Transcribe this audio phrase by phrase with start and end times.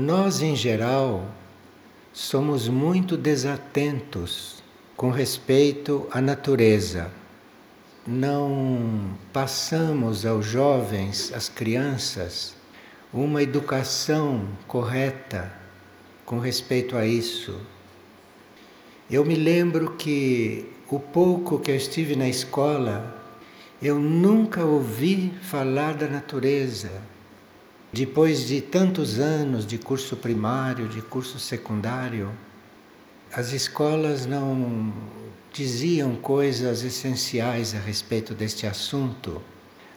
[0.00, 1.28] Nós, em geral,
[2.12, 4.62] somos muito desatentos
[4.96, 7.10] com respeito à natureza.
[8.06, 12.54] Não passamos aos jovens, às crianças,
[13.12, 15.52] uma educação correta
[16.24, 17.60] com respeito a isso.
[19.10, 23.20] Eu me lembro que o pouco que eu estive na escola,
[23.82, 27.17] eu nunca ouvi falar da natureza.
[27.92, 32.30] Depois de tantos anos de curso primário, de curso secundário,
[33.32, 34.92] as escolas não
[35.52, 39.40] diziam coisas essenciais a respeito deste assunto,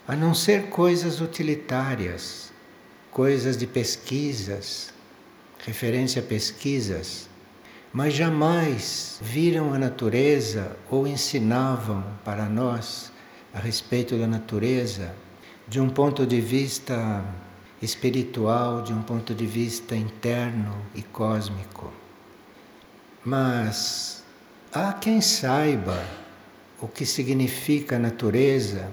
[0.07, 2.53] a não ser coisas utilitárias,
[3.11, 4.93] coisas de pesquisas,
[5.65, 7.29] referência a pesquisas,
[7.91, 13.11] mas jamais viram a natureza ou ensinavam para nós
[13.53, 15.13] a respeito da natureza
[15.67, 17.23] de um ponto de vista
[17.81, 21.91] espiritual, de um ponto de vista interno e cósmico.
[23.25, 24.23] Mas
[24.71, 26.03] há quem saiba
[26.79, 28.91] o que significa natureza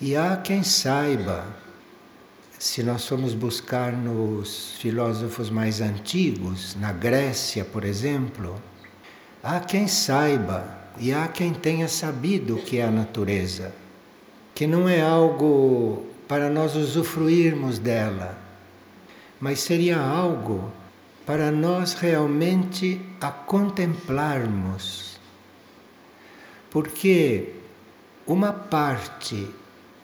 [0.00, 1.46] e há quem saiba,
[2.58, 8.60] se nós formos buscar nos filósofos mais antigos, na Grécia, por exemplo,
[9.42, 10.66] há quem saiba
[10.98, 13.72] e há quem tenha sabido o que é a natureza,
[14.54, 18.36] que não é algo para nós usufruirmos dela,
[19.38, 20.68] mas seria algo
[21.24, 25.20] para nós realmente a contemplarmos.
[26.72, 27.50] Porque
[28.26, 29.48] uma parte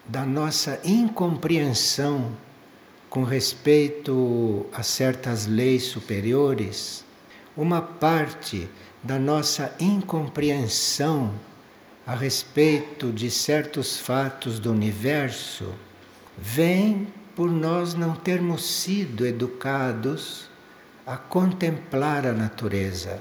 [0.06, 2.30] da nossa incompreensão
[3.08, 7.04] com respeito a certas leis superiores,
[7.56, 8.68] uma parte
[9.02, 11.34] da nossa incompreensão
[12.06, 15.74] a respeito de certos fatos do universo
[16.40, 20.48] vem por nós não termos sido educados
[21.06, 23.20] a contemplar a natureza,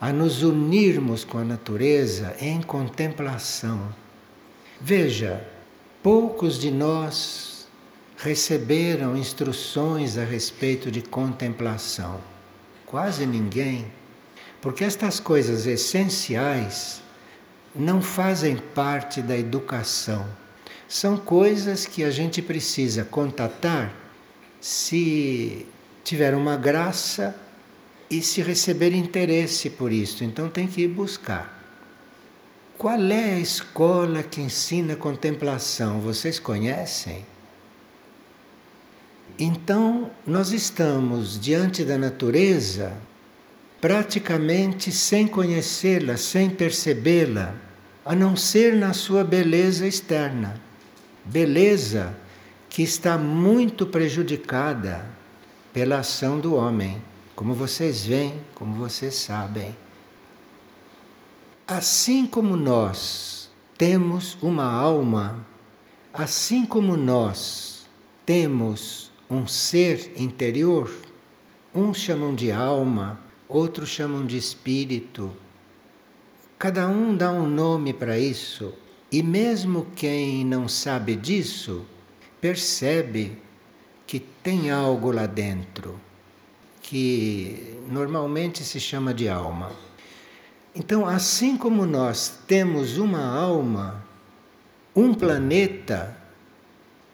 [0.00, 3.94] a nos unirmos com a natureza em contemplação.
[4.80, 5.46] Veja,
[6.02, 7.68] poucos de nós
[8.16, 12.20] receberam instruções a respeito de contemplação.
[12.84, 13.86] Quase ninguém.
[14.60, 17.00] Porque estas coisas essenciais
[17.74, 20.26] não fazem parte da educação
[20.90, 23.94] são coisas que a gente precisa contatar
[24.60, 25.64] se
[26.02, 27.32] tiver uma graça
[28.10, 30.24] e se receber interesse por isso.
[30.24, 31.62] Então tem que ir buscar.
[32.76, 36.00] Qual é a escola que ensina contemplação?
[36.00, 37.24] Vocês conhecem?
[39.38, 42.92] Então, nós estamos diante da natureza
[43.80, 47.54] praticamente sem conhecê-la, sem percebê-la,
[48.04, 50.68] a não ser na sua beleza externa
[51.24, 52.16] beleza
[52.68, 55.04] que está muito prejudicada
[55.72, 57.02] pela ação do homem,
[57.34, 59.74] como vocês veem, como vocês sabem.
[61.66, 65.46] Assim como nós temos uma alma,
[66.12, 67.86] assim como nós
[68.26, 70.92] temos um ser interior,
[71.74, 75.32] uns chamam de alma, outros chamam de espírito.
[76.58, 78.74] Cada um dá um nome para isso,
[79.12, 81.84] e mesmo quem não sabe disso,
[82.40, 83.36] percebe
[84.06, 86.00] que tem algo lá dentro,
[86.80, 89.72] que normalmente se chama de alma.
[90.74, 94.04] Então, assim como nós temos uma alma,
[94.94, 96.16] um planeta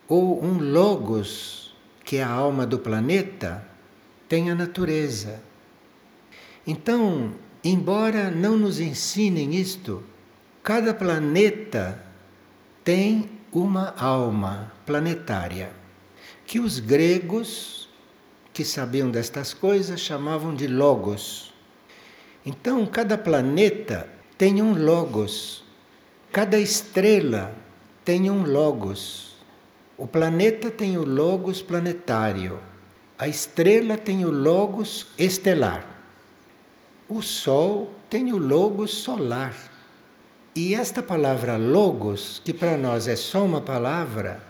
[0.06, 1.74] ou um logos,
[2.04, 3.66] que é a alma do planeta,
[4.28, 5.42] tem a natureza.
[6.66, 7.32] Então,
[7.64, 10.02] embora não nos ensinem isto,
[10.66, 11.96] Cada planeta
[12.82, 15.70] tem uma alma planetária,
[16.44, 17.88] que os gregos,
[18.52, 21.54] que sabiam destas coisas, chamavam de logos.
[22.44, 25.62] Então, cada planeta tem um logos,
[26.32, 27.54] cada estrela
[28.04, 29.36] tem um logos.
[29.96, 32.58] O planeta tem o logos planetário,
[33.16, 35.86] a estrela tem o logos estelar,
[37.08, 39.75] o Sol tem o logos solar.
[40.56, 44.42] E esta palavra logos, que para nós é só uma palavra,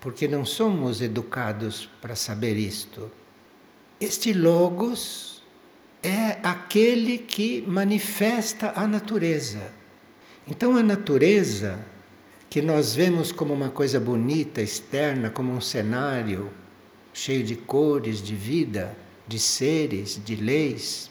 [0.00, 3.08] porque não somos educados para saber isto.
[4.00, 5.44] Este logos
[6.02, 9.70] é aquele que manifesta a natureza.
[10.44, 11.78] Então a natureza
[12.50, 16.50] que nós vemos como uma coisa bonita, externa, como um cenário
[17.12, 18.96] cheio de cores, de vida,
[19.28, 21.08] de seres, de leis,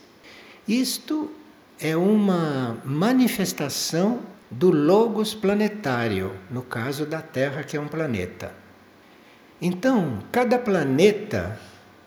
[0.67, 1.31] isto
[1.79, 8.53] é uma manifestação do logos planetário, no caso da Terra, que é um planeta.
[9.59, 11.59] Então, cada planeta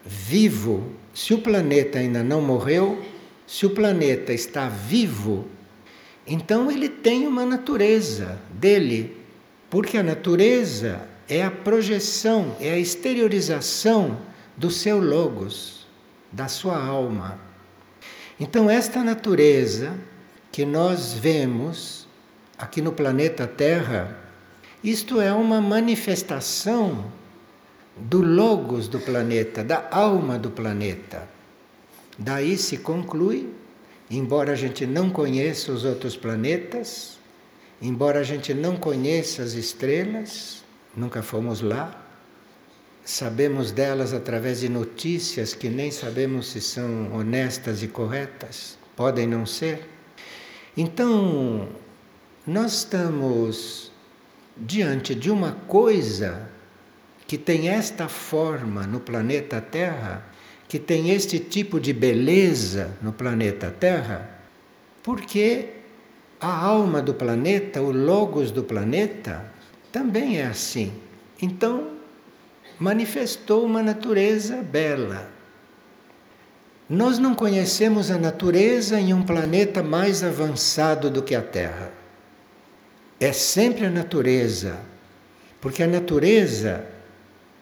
[0.05, 3.05] vivo, se o planeta ainda não morreu,
[3.47, 5.47] se o planeta está vivo,
[6.27, 9.17] então ele tem uma natureza dele,
[9.69, 14.19] porque a natureza é a projeção, é a exteriorização
[14.57, 15.87] do seu logos,
[16.31, 17.41] da sua alma.
[18.39, 19.95] Então, esta natureza
[20.53, 22.06] que nós vemos
[22.59, 24.17] aqui no planeta Terra,
[24.83, 27.11] isto é uma manifestação
[27.97, 31.29] do logos do planeta, da alma do planeta.
[32.19, 33.53] Daí se conclui,
[34.11, 37.19] embora a gente não conheça os outros planetas,
[37.81, 40.63] embora a gente não conheça as estrelas,
[40.95, 42.03] nunca fomos lá,
[43.05, 49.47] sabemos delas através de notícias que nem sabemos se são honestas e corretas, podem não
[49.47, 49.89] ser.
[50.77, 51.69] Então,
[52.47, 53.91] nós estamos
[54.57, 56.49] diante de uma coisa
[57.27, 60.25] que tem esta forma no planeta Terra,
[60.69, 64.31] que tem este tipo de beleza no planeta Terra,
[65.03, 65.71] porque
[66.41, 69.53] a alma do planeta, o logos do planeta,
[69.91, 70.93] também é assim.
[71.43, 71.97] Então,
[72.79, 75.29] manifestou uma natureza bela.
[76.89, 82.06] Nós não conhecemos a natureza em um planeta mais avançado do que a Terra.
[83.19, 84.79] É sempre a natureza,
[85.61, 86.87] porque a natureza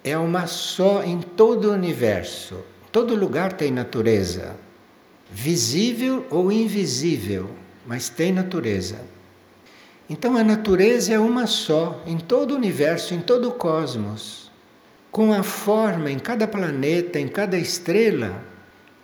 [0.03, 2.59] é uma só em todo o universo.
[2.91, 4.57] Todo lugar tem natureza,
[5.31, 7.51] visível ou invisível,
[7.87, 9.01] mas tem natureza.
[10.09, 14.51] Então a natureza é uma só em todo o universo, em todo o cosmos,
[15.11, 18.43] com a forma em cada planeta, em cada estrela,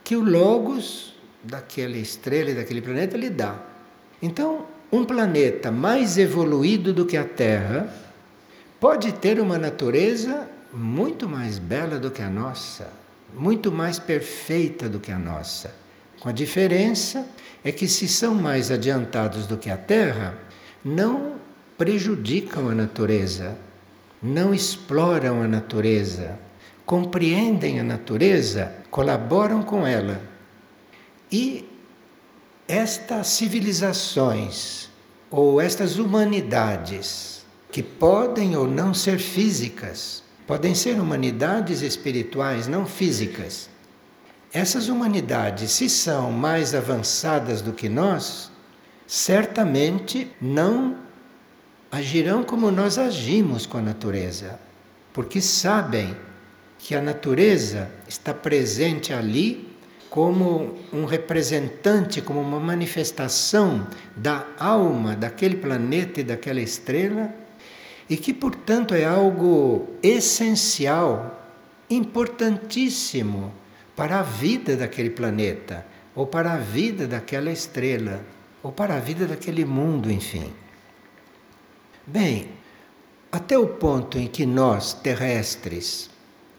[0.04, 3.58] que o Logos daquela estrela e daquele planeta lhe dá.
[4.20, 7.92] Então, um planeta mais evoluído do que a Terra
[8.80, 12.88] pode ter uma natureza muito mais bela do que a nossa,
[13.34, 15.74] muito mais perfeita do que a nossa.
[16.18, 17.26] Com a diferença
[17.62, 20.34] é que, se são mais adiantados do que a Terra,
[20.84, 21.34] não
[21.78, 23.56] prejudicam a natureza,
[24.22, 26.38] não exploram a natureza,
[26.84, 30.20] compreendem a natureza, colaboram com ela.
[31.30, 31.69] E
[32.70, 34.88] estas civilizações
[35.30, 43.70] ou estas humanidades que podem ou não ser físicas, Podem ser humanidades espirituais, não físicas.
[44.52, 48.50] Essas humanidades, se são mais avançadas do que nós,
[49.06, 50.96] certamente não
[51.88, 54.58] agirão como nós agimos com a natureza,
[55.12, 56.16] porque sabem
[56.80, 59.69] que a natureza está presente ali
[60.10, 63.86] como um representante, como uma manifestação
[64.16, 67.32] da alma daquele planeta e daquela estrela
[68.08, 71.40] e que, portanto, é algo essencial,
[71.88, 73.54] importantíssimo
[73.94, 78.20] para a vida daquele planeta, ou para a vida daquela estrela,
[78.64, 80.52] ou para a vida daquele mundo, enfim.
[82.04, 82.48] Bem,
[83.30, 86.10] até o ponto em que nós, terrestres,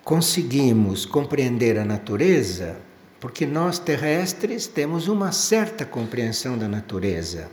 [0.06, 2.77] conseguimos compreender a natureza,
[3.21, 7.50] porque nós, terrestres, temos uma certa compreensão da natureza.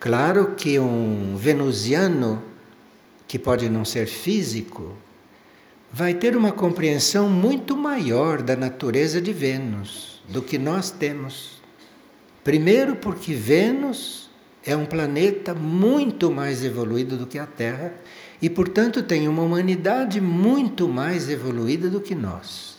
[0.00, 2.42] Claro que um venusiano
[3.26, 4.94] que pode não ser físico,
[5.92, 11.60] vai ter uma compreensão muito maior da natureza de Vênus do que nós temos.
[12.42, 14.30] Primeiro, porque Vênus
[14.64, 17.94] é um planeta muito mais evoluído do que a Terra
[18.40, 22.73] e, portanto, tem uma humanidade muito mais evoluída do que nós.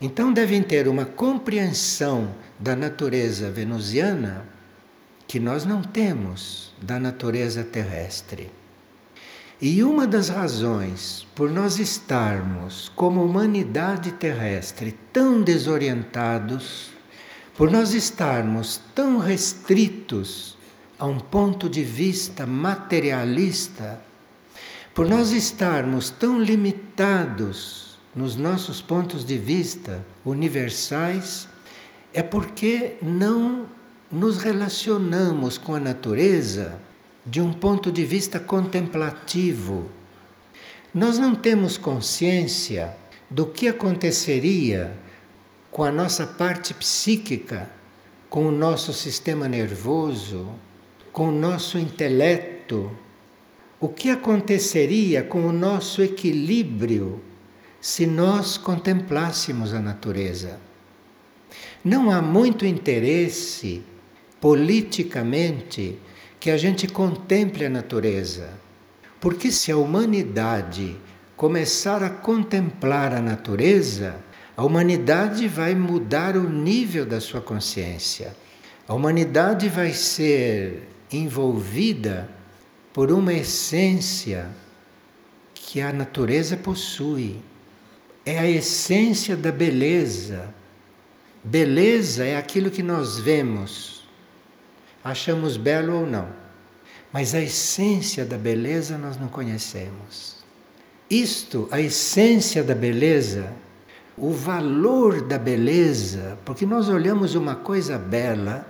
[0.00, 4.46] Então, devem ter uma compreensão da natureza venusiana
[5.28, 8.50] que nós não temos da natureza terrestre.
[9.60, 16.92] E uma das razões por nós estarmos como humanidade terrestre tão desorientados,
[17.54, 20.56] por nós estarmos tão restritos
[20.98, 24.00] a um ponto de vista materialista,
[24.94, 31.48] por nós estarmos tão limitados nos nossos pontos de vista universais,
[32.12, 33.66] é porque não
[34.10, 36.80] nos relacionamos com a natureza
[37.24, 39.88] de um ponto de vista contemplativo.
[40.92, 42.96] Nós não temos consciência
[43.30, 44.92] do que aconteceria
[45.70, 47.70] com a nossa parte psíquica,
[48.28, 50.48] com o nosso sistema nervoso,
[51.12, 52.90] com o nosso intelecto.
[53.78, 57.22] O que aconteceria com o nosso equilíbrio
[57.80, 60.58] se nós contemplássemos a natureza?
[61.84, 63.82] Não há muito interesse
[64.40, 65.98] politicamente
[66.38, 68.50] que a gente contemple a natureza.
[69.20, 70.96] Porque se a humanidade
[71.36, 74.16] começar a contemplar a natureza,
[74.56, 78.36] a humanidade vai mudar o nível da sua consciência.
[78.86, 82.28] A humanidade vai ser envolvida
[82.92, 84.48] por uma essência
[85.54, 87.38] que a natureza possui.
[88.30, 90.54] É a essência da beleza.
[91.42, 94.08] Beleza é aquilo que nós vemos,
[95.02, 96.28] achamos belo ou não,
[97.12, 100.36] mas a essência da beleza nós não conhecemos.
[101.10, 103.52] Isto, a essência da beleza,
[104.16, 108.64] o valor da beleza, porque nós olhamos uma coisa bela,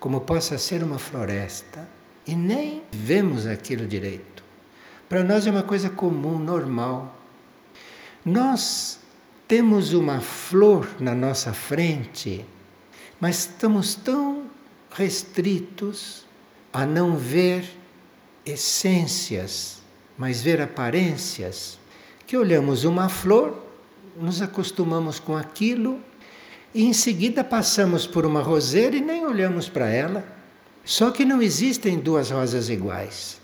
[0.00, 1.88] como possa ser uma floresta,
[2.26, 4.42] e nem vemos aquilo direito.
[5.08, 7.15] Para nós é uma coisa comum, normal.
[8.26, 8.98] Nós
[9.46, 12.44] temos uma flor na nossa frente,
[13.20, 14.46] mas estamos tão
[14.90, 16.26] restritos
[16.72, 17.64] a não ver
[18.44, 19.80] essências,
[20.18, 21.78] mas ver aparências,
[22.26, 23.62] que olhamos uma flor,
[24.16, 26.00] nos acostumamos com aquilo
[26.74, 30.26] e em seguida passamos por uma roseira e nem olhamos para ela.
[30.84, 33.40] Só que não existem duas rosas iguais.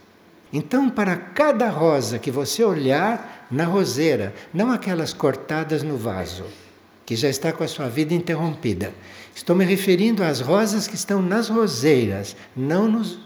[0.53, 6.45] Então, para cada rosa que você olhar na roseira, não aquelas cortadas no vaso,
[7.07, 8.93] que já está com a sua vida interrompida.
[9.35, 13.19] Estou me referindo às rosas que estão nas roseiras, não nos,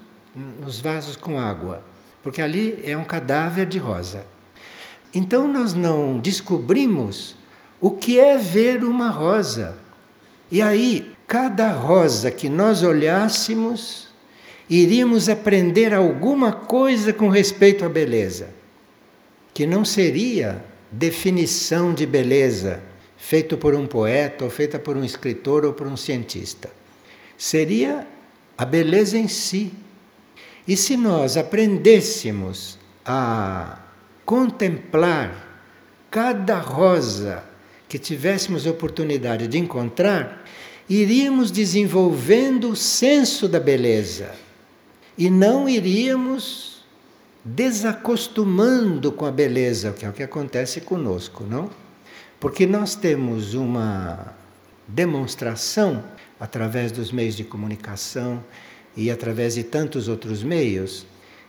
[0.61, 1.83] nos vasos com água,
[2.23, 4.25] porque ali é um cadáver de rosa.
[5.12, 7.35] Então, nós não descobrimos
[7.80, 9.76] o que é ver uma rosa.
[10.50, 14.05] E aí, cada rosa que nós olhássemos,
[14.68, 18.49] iríamos aprender alguma coisa com respeito à beleza,
[19.54, 22.82] que não seria definição de beleza
[23.16, 26.70] feito por um poeta ou feita por um escritor ou por um cientista.
[27.38, 28.06] Seria
[28.58, 29.73] a beleza em si.
[30.66, 33.78] E se nós aprendêssemos a
[34.25, 35.61] contemplar
[36.11, 37.44] cada rosa
[37.88, 40.44] que tivéssemos oportunidade de encontrar,
[40.88, 44.45] iríamos desenvolvendo o senso da beleza
[45.16, 46.85] e não iríamos
[47.44, 51.70] desacostumando com a beleza, que é o que acontece conosco, não?
[52.40, 54.35] Porque nós temos uma
[54.87, 56.04] demonstração
[56.38, 58.42] através dos meios de comunicação
[58.96, 61.06] e através de tantos outros meios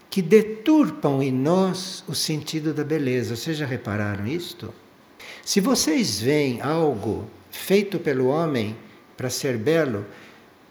[0.10, 3.36] que deturpam em nós o sentido da beleza.
[3.36, 4.74] Vocês já repararam isto?
[5.44, 8.76] Se vocês veem algo feito pelo homem
[9.16, 10.06] para ser belo,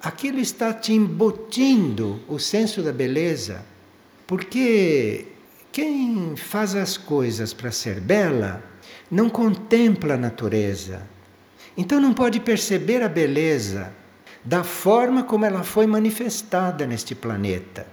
[0.07, 3.65] aquilo está te embutindo o senso da beleza,
[4.25, 5.27] porque
[5.73, 8.63] quem faz as coisas para ser bela
[9.11, 11.03] não contempla a natureza.
[11.77, 13.93] Então não pode perceber a beleza
[14.45, 17.85] da forma como ela foi manifestada neste planeta.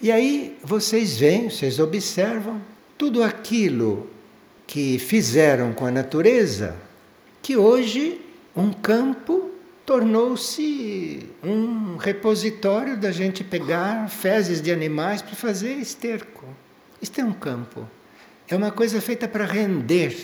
[0.00, 2.62] E aí vocês veem, vocês observam
[2.96, 4.08] tudo aquilo
[4.68, 6.76] que fizeram com a natureza,
[7.42, 8.20] que hoje
[8.54, 9.47] um campo
[9.88, 16.44] tornou-se um repositório da gente pegar fezes de animais para fazer esterco.
[17.00, 17.88] Isto é um campo.
[18.46, 20.14] É uma coisa feita para render.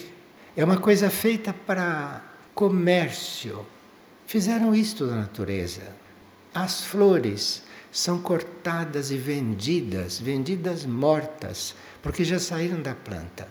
[0.54, 2.22] É uma coisa feita para
[2.54, 3.64] comércio.
[4.26, 5.96] Fizeram isto da natureza.
[6.54, 13.48] As flores são cortadas e vendidas, vendidas mortas, porque já saíram da planta.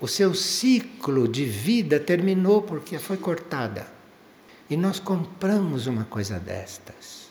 [0.00, 3.94] O seu ciclo de vida terminou porque foi cortada.
[4.68, 7.30] E nós compramos uma coisa destas.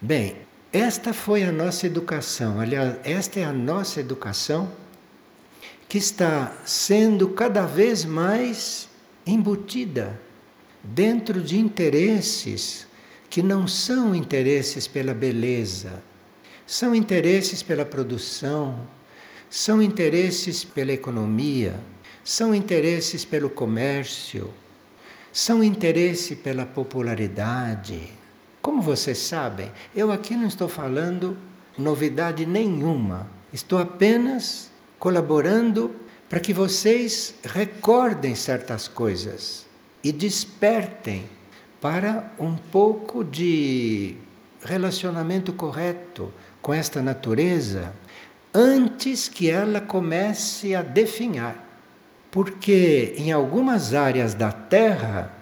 [0.00, 0.36] Bem,
[0.72, 4.70] esta foi a nossa educação, aliás, esta é a nossa educação
[5.88, 8.88] que está sendo cada vez mais
[9.26, 10.20] embutida
[10.82, 12.86] dentro de interesses
[13.28, 16.02] que não são interesses pela beleza,
[16.66, 18.86] são interesses pela produção,
[19.48, 21.78] são interesses pela economia,
[22.24, 24.52] são interesses pelo comércio
[25.36, 28.10] são interesse pela popularidade.
[28.62, 31.36] Como vocês sabem, eu aqui não estou falando
[31.76, 33.28] novidade nenhuma.
[33.52, 35.94] Estou apenas colaborando
[36.26, 39.66] para que vocês recordem certas coisas
[40.02, 41.28] e despertem
[41.82, 44.16] para um pouco de
[44.64, 47.92] relacionamento correto com esta natureza
[48.54, 51.65] antes que ela comece a definhar.
[52.36, 55.32] Porque em algumas áreas da Terra,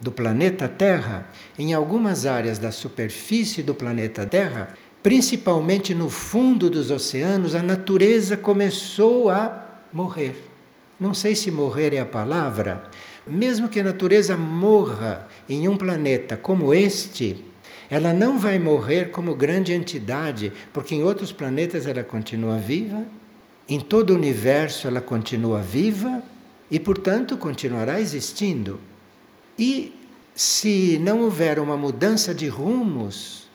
[0.00, 1.26] do planeta Terra,
[1.58, 8.36] em algumas áreas da superfície do planeta Terra, principalmente no fundo dos oceanos, a natureza
[8.36, 10.36] começou a morrer.
[11.00, 12.84] Não sei se morrer é a palavra,
[13.26, 17.44] mesmo que a natureza morra em um planeta como este,
[17.90, 23.17] ela não vai morrer como grande entidade, porque em outros planetas ela continua viva
[23.68, 26.22] em todo o universo ela continua viva
[26.70, 28.80] e, portanto, continuará existindo.
[29.58, 29.94] E
[30.34, 33.48] se não houver uma mudança de rumos,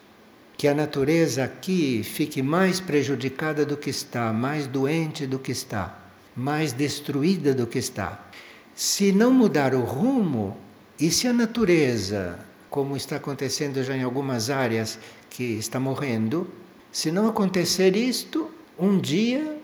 [0.58, 6.00] que a natureza aqui fique mais prejudicada do que está, mais doente do que está,
[6.36, 8.30] mais destruída do que está.
[8.76, 10.58] Se não mudar o rumo,
[11.00, 12.40] e se a natureza,
[12.70, 16.48] como está acontecendo já em algumas áreas que está morrendo,
[16.92, 19.58] se não acontecer isto, um dia,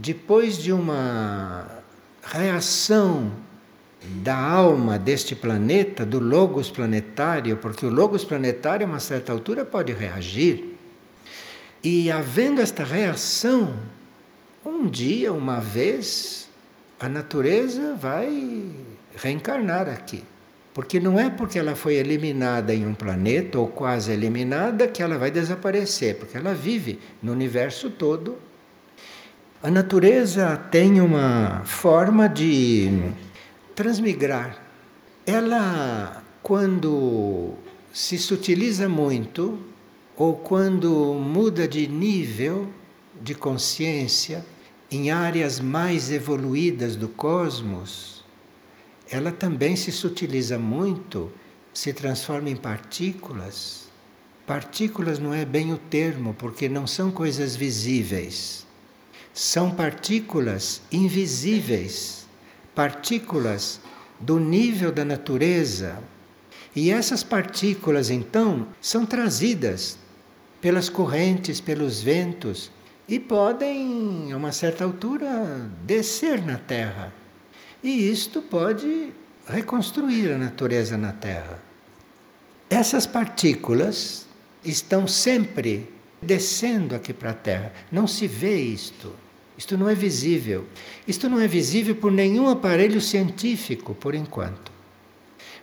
[0.00, 1.66] depois de uma
[2.22, 3.30] reação
[4.22, 9.62] da alma deste planeta, do logos planetário, porque o logos planetário, a uma certa altura,
[9.62, 10.74] pode reagir.
[11.84, 13.74] E havendo esta reação,
[14.64, 16.48] um dia, uma vez,
[16.98, 18.70] a natureza vai
[19.14, 20.24] reencarnar aqui.
[20.72, 25.18] Porque não é porque ela foi eliminada em um planeta ou quase eliminada que ela
[25.18, 28.38] vai desaparecer, porque ela vive no universo todo.
[29.62, 33.12] A natureza tem uma forma de
[33.74, 34.58] transmigrar.
[35.26, 37.52] Ela, quando
[37.92, 39.58] se sutiliza muito,
[40.16, 42.70] ou quando muda de nível
[43.20, 44.46] de consciência
[44.90, 48.24] em áreas mais evoluídas do cosmos,
[49.10, 51.30] ela também se sutiliza muito,
[51.74, 53.90] se transforma em partículas.
[54.46, 58.69] Partículas não é bem o termo, porque não são coisas visíveis.
[59.32, 62.20] São partículas invisíveis
[62.74, 63.80] partículas
[64.18, 65.98] do nível da natureza.
[66.74, 69.98] E essas partículas, então, são trazidas
[70.60, 72.70] pelas correntes, pelos ventos
[73.08, 77.12] e podem, a uma certa altura, descer na Terra.
[77.82, 79.12] E isto pode
[79.46, 81.60] reconstruir a natureza na Terra.
[82.68, 84.26] Essas partículas
[84.64, 85.86] estão sempre
[86.22, 87.72] descendo aqui para a Terra.
[87.90, 89.12] Não se vê isto.
[89.56, 90.66] Isto não é visível.
[91.06, 94.72] Isto não é visível por nenhum aparelho científico, por enquanto.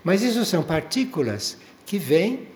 [0.03, 2.47] Mas isso são partículas que vêm,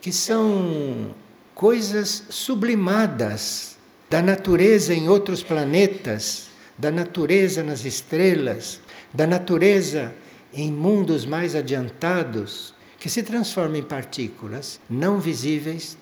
[0.00, 1.14] que são
[1.54, 3.76] coisas sublimadas
[4.08, 8.80] da natureza em outros planetas, da natureza nas estrelas,
[9.12, 10.14] da natureza
[10.52, 15.96] em mundos mais adiantados, que se transformam em partículas não visíveis,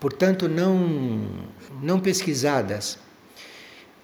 [0.00, 1.28] portanto não,
[1.82, 2.98] não pesquisadas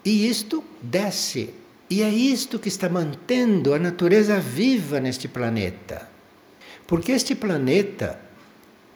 [0.06, 1.52] e isto desce.
[1.90, 6.08] E é isto que está mantendo a natureza viva neste planeta.
[6.86, 8.18] Porque este planeta,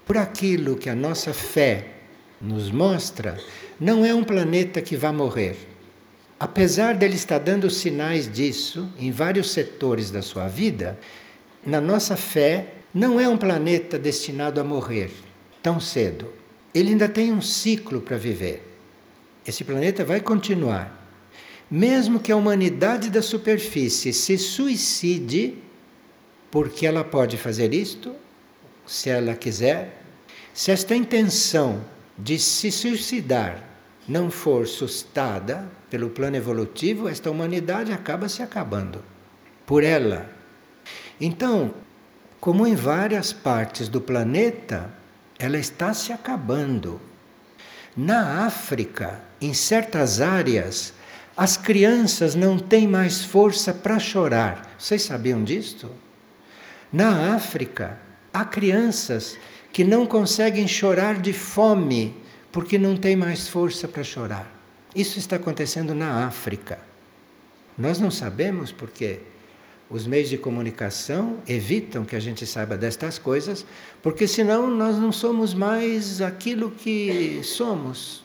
[0.07, 1.95] por aquilo que a nossa fé
[2.41, 3.37] nos mostra,
[3.79, 5.57] não é um planeta que vai morrer.
[6.39, 10.97] Apesar dele estar dando sinais disso em vários setores da sua vida,
[11.67, 15.11] na nossa fé, não é um planeta destinado a morrer
[15.61, 16.33] tão cedo.
[16.75, 18.67] Ele ainda tem um ciclo para viver.
[19.47, 20.97] Esse planeta vai continuar.
[21.71, 25.57] Mesmo que a humanidade da superfície se suicide,
[26.51, 28.15] porque ela pode fazer isto,
[28.87, 30.03] se ela quiser,
[30.53, 31.85] se esta intenção
[32.19, 33.65] de se suicidar
[34.07, 39.03] não for sustada pelo plano evolutivo, esta humanidade acaba se acabando
[39.65, 40.29] por ela.
[41.21, 41.73] Então,
[42.41, 44.93] como em várias partes do planeta,
[45.41, 47.01] ela está se acabando.
[47.97, 50.93] Na África, em certas áreas,
[51.35, 54.75] as crianças não têm mais força para chorar.
[54.79, 55.91] Vocês sabiam disto?
[56.93, 57.99] Na África,
[58.33, 59.39] há crianças
[59.73, 62.15] que não conseguem chorar de fome
[62.53, 64.47] porque não têm mais força para chorar.
[64.95, 66.79] Isso está acontecendo na África.
[67.79, 69.21] Nós não sabemos porque
[69.91, 73.67] os meios de comunicação evitam que a gente saiba destas coisas,
[74.01, 78.23] porque senão nós não somos mais aquilo que somos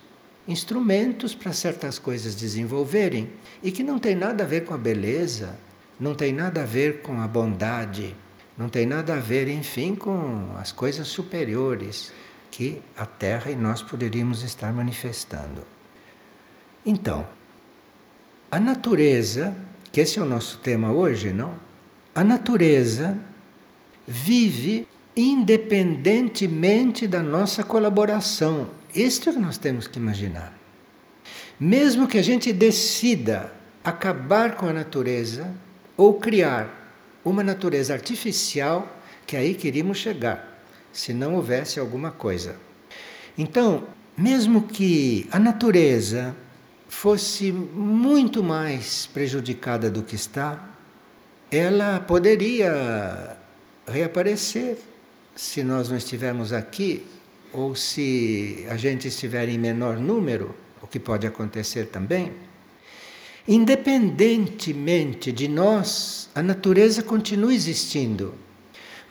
[0.47, 3.29] instrumentos para certas coisas desenvolverem
[3.63, 5.57] e que não tem nada a ver com a beleza,
[5.99, 8.15] não tem nada a ver com a bondade,
[8.55, 12.13] não tem nada a ver, enfim, com as coisas superiores
[12.51, 15.63] que a Terra e nós poderíamos estar manifestando.
[16.85, 17.27] Então,
[18.51, 19.55] a natureza,
[19.95, 21.57] que esse é o nosso tema hoje, não?
[22.13, 23.17] A natureza
[24.05, 28.71] vive independentemente da nossa colaboração.
[28.93, 30.53] Isto é que nós temos que imaginar.
[31.57, 33.53] Mesmo que a gente decida
[33.85, 35.49] acabar com a natureza
[35.95, 36.91] ou criar
[37.23, 42.57] uma natureza artificial, que aí queríamos chegar, se não houvesse alguma coisa.
[43.37, 43.85] Então,
[44.17, 46.35] mesmo que a natureza
[46.95, 50.65] fosse muito mais prejudicada do que está,
[51.51, 53.37] ela poderia
[53.85, 54.77] reaparecer
[55.35, 57.05] se nós não estivermos aqui
[57.51, 62.31] ou se a gente estiver em menor número, o que pode acontecer também.
[63.45, 68.33] Independentemente de nós, a natureza continua existindo.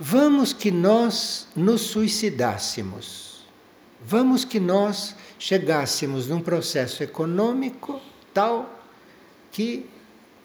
[0.01, 3.45] Vamos que nós nos suicidássemos.
[4.05, 8.01] Vamos que nós chegássemos num processo econômico
[8.33, 8.81] tal
[9.51, 9.87] que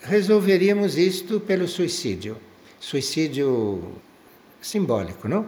[0.02, 2.38] resolveríamos isto pelo suicídio.
[2.80, 3.96] Suicídio
[4.62, 5.48] simbólico, não?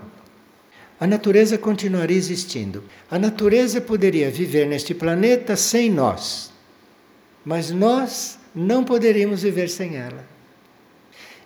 [1.00, 2.84] A natureza continuaria existindo.
[3.10, 6.52] A natureza poderia viver neste planeta sem nós,
[7.44, 10.26] mas nós não poderíamos viver sem ela.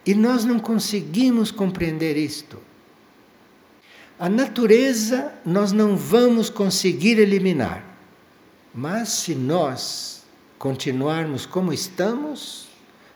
[0.05, 2.59] E nós não conseguimos compreender isto.
[4.17, 7.83] A natureza nós não vamos conseguir eliminar,
[8.73, 10.23] mas se nós
[10.57, 12.67] continuarmos como estamos,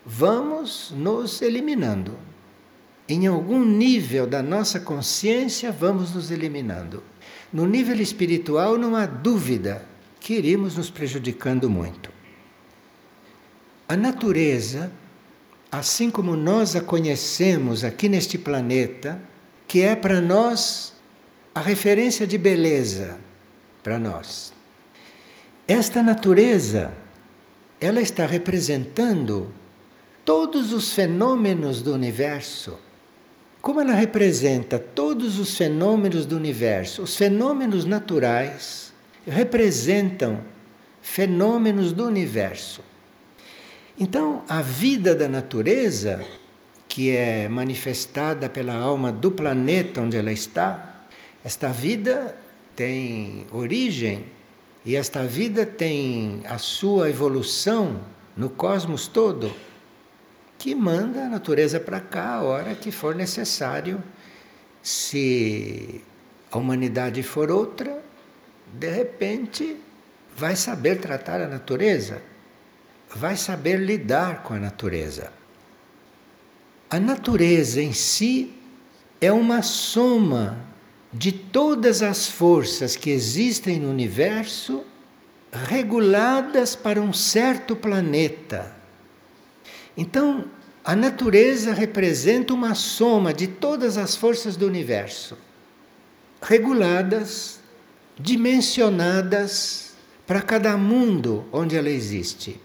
[0.06, 2.18] vamos nos eliminando.
[3.08, 7.02] Em algum nível da nossa consciência, vamos nos eliminando.
[7.52, 9.84] No nível espiritual, não há dúvida
[10.20, 12.12] que iríamos nos prejudicando muito.
[13.88, 14.92] A natureza,
[15.72, 19.20] assim como nós a conhecemos aqui neste planeta,
[19.70, 20.94] que é para nós
[21.54, 23.20] a referência de beleza
[23.84, 24.52] para nós.
[25.68, 26.92] Esta natureza,
[27.80, 29.54] ela está representando
[30.26, 32.80] todos os fenômenos do universo.
[33.62, 38.92] Como ela representa todos os fenômenos do universo, os fenômenos naturais
[39.28, 40.44] representam
[41.00, 42.82] fenômenos do universo.
[44.00, 46.26] Então, a vida da natureza,
[46.90, 51.06] que é manifestada pela alma do planeta onde ela está,
[51.46, 52.36] esta vida
[52.76, 54.26] tem origem
[54.84, 58.02] e esta vida tem a sua evolução
[58.36, 59.56] no cosmos todo,
[60.58, 64.04] que manda a natureza para cá a hora que for necessário.
[64.84, 66.02] Se
[66.52, 68.04] a humanidade for outra,
[68.74, 69.78] de repente
[70.36, 72.22] vai saber tratar a natureza
[73.16, 75.32] vai saber lidar com a natureza.
[76.90, 78.52] A natureza em si
[79.22, 80.58] é uma soma
[81.14, 84.84] de todas as forças que existem no universo
[85.52, 88.76] reguladas para um certo planeta.
[89.96, 90.46] Então,
[90.84, 95.38] a natureza representa uma soma de todas as forças do universo,
[96.42, 97.60] reguladas,
[98.18, 99.94] dimensionadas
[100.26, 102.60] para cada mundo onde ela existe.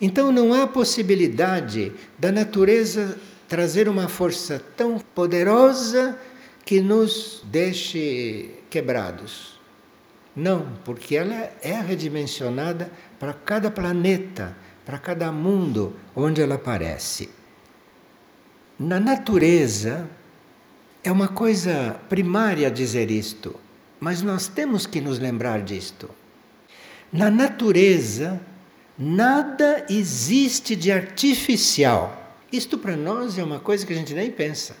[0.00, 6.18] Então não há possibilidade da natureza trazer uma força tão poderosa
[6.64, 9.58] que nos deixe quebrados.
[10.34, 14.54] Não, porque ela é redimensionada para cada planeta,
[14.84, 17.30] para cada mundo onde ela aparece.
[18.78, 20.06] Na natureza,
[21.02, 23.58] é uma coisa primária dizer isto,
[23.98, 26.10] mas nós temos que nos lembrar disto.
[27.10, 28.38] Na natureza,
[28.98, 32.34] Nada existe de artificial.
[32.50, 34.76] Isto para nós é uma coisa que a gente nem pensa.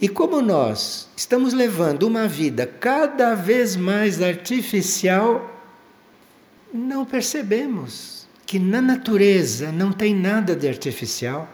[0.00, 5.50] E como nós estamos levando uma vida cada vez mais artificial,
[6.72, 11.48] não percebemos que na natureza não tem nada de artificial.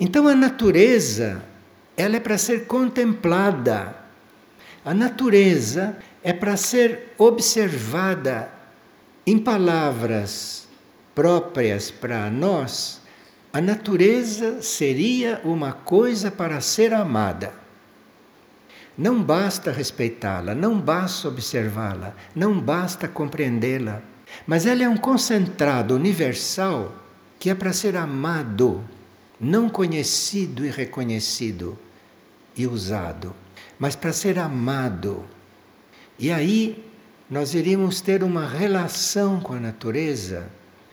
[0.00, 1.44] Então a natureza,
[1.96, 3.94] ela é para ser contemplada.
[4.84, 8.50] A natureza é para ser observada
[9.26, 10.66] em palavras
[11.14, 13.00] próprias para nós,
[13.52, 17.54] a natureza seria uma coisa para ser amada.
[18.96, 24.02] Não basta respeitá-la, não basta observá-la, não basta compreendê-la,
[24.46, 26.94] mas ela é um concentrado universal
[27.38, 28.82] que é para ser amado,
[29.38, 31.78] não conhecido e reconhecido
[32.56, 33.34] e usado,
[33.78, 35.24] mas para ser amado.
[36.18, 36.91] E aí
[37.32, 40.50] nós iríamos ter uma relação com a natureza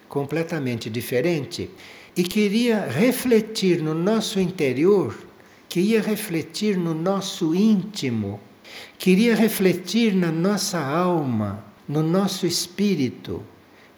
[0.08, 1.70] completamente diferente
[2.16, 5.14] e que iria refletir no nosso interior,
[5.68, 8.40] que ia refletir no nosso íntimo,
[8.98, 13.44] que iria refletir na nossa alma, no nosso espírito,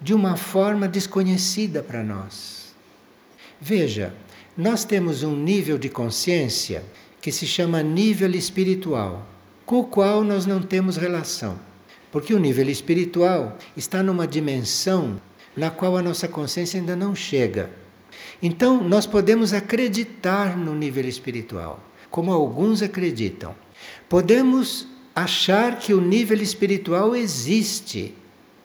[0.02, 2.74] de uma forma desconhecida para nós.
[3.62, 4.16] Veja,
[4.58, 6.84] nós temos um nível de consciência
[7.22, 9.28] que se chama nível espiritual,
[9.64, 11.70] com o qual nós não temos relação.
[12.12, 15.22] Porque o nível espiritual está numa dimensão
[15.56, 17.70] na qual a nossa consciência ainda não chega.
[18.42, 23.56] Então, nós podemos acreditar no nível espiritual, como alguns acreditam.
[24.10, 28.16] Podemos achar que o nível espiritual existe,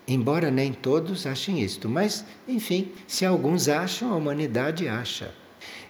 [0.07, 5.35] embora nem todos achem isto, mas, enfim, se alguns acham, a humanidade acha.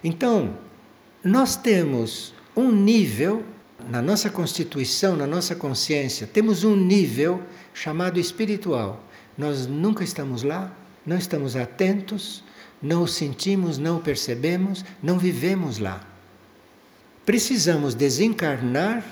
[0.03, 0.57] Então,
[1.23, 3.43] nós temos um nível
[3.89, 7.41] na nossa constituição, na nossa consciência, temos um nível
[7.73, 9.03] chamado espiritual.
[9.37, 10.71] Nós nunca estamos lá,
[11.05, 12.43] não estamos atentos,
[12.81, 16.01] não o sentimos, não o percebemos, não vivemos lá.
[17.25, 19.03] Precisamos desencarnar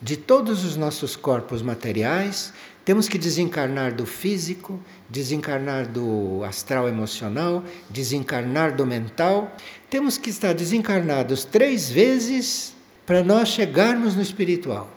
[0.00, 2.52] de todos os nossos corpos materiais,
[2.84, 9.54] temos que desencarnar do físico, desencarnar do astral emocional, desencarnar do mental.
[9.90, 12.74] Temos que estar desencarnados três vezes
[13.10, 14.88] para nós chegarmos no espiritual.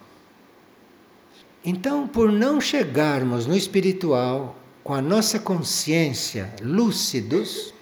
[1.65, 7.73] Então, por não chegarmos no espiritual com a nossa consciência lúcidos,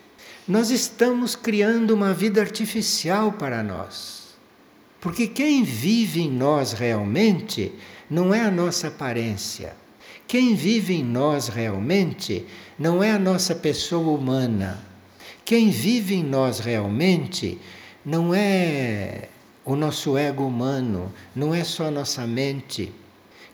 [0.47, 4.29] nós estamos criando uma vida artificial para nós.
[5.01, 7.73] Porque quem vive em nós realmente
[8.09, 9.75] não é a nossa aparência.
[10.25, 12.45] Quem vive em nós realmente
[12.79, 14.81] não é a nossa pessoa humana.
[15.43, 17.59] Quem vive em nós realmente
[18.05, 19.27] não é
[19.63, 22.93] o nosso ego humano, não é só a nossa mente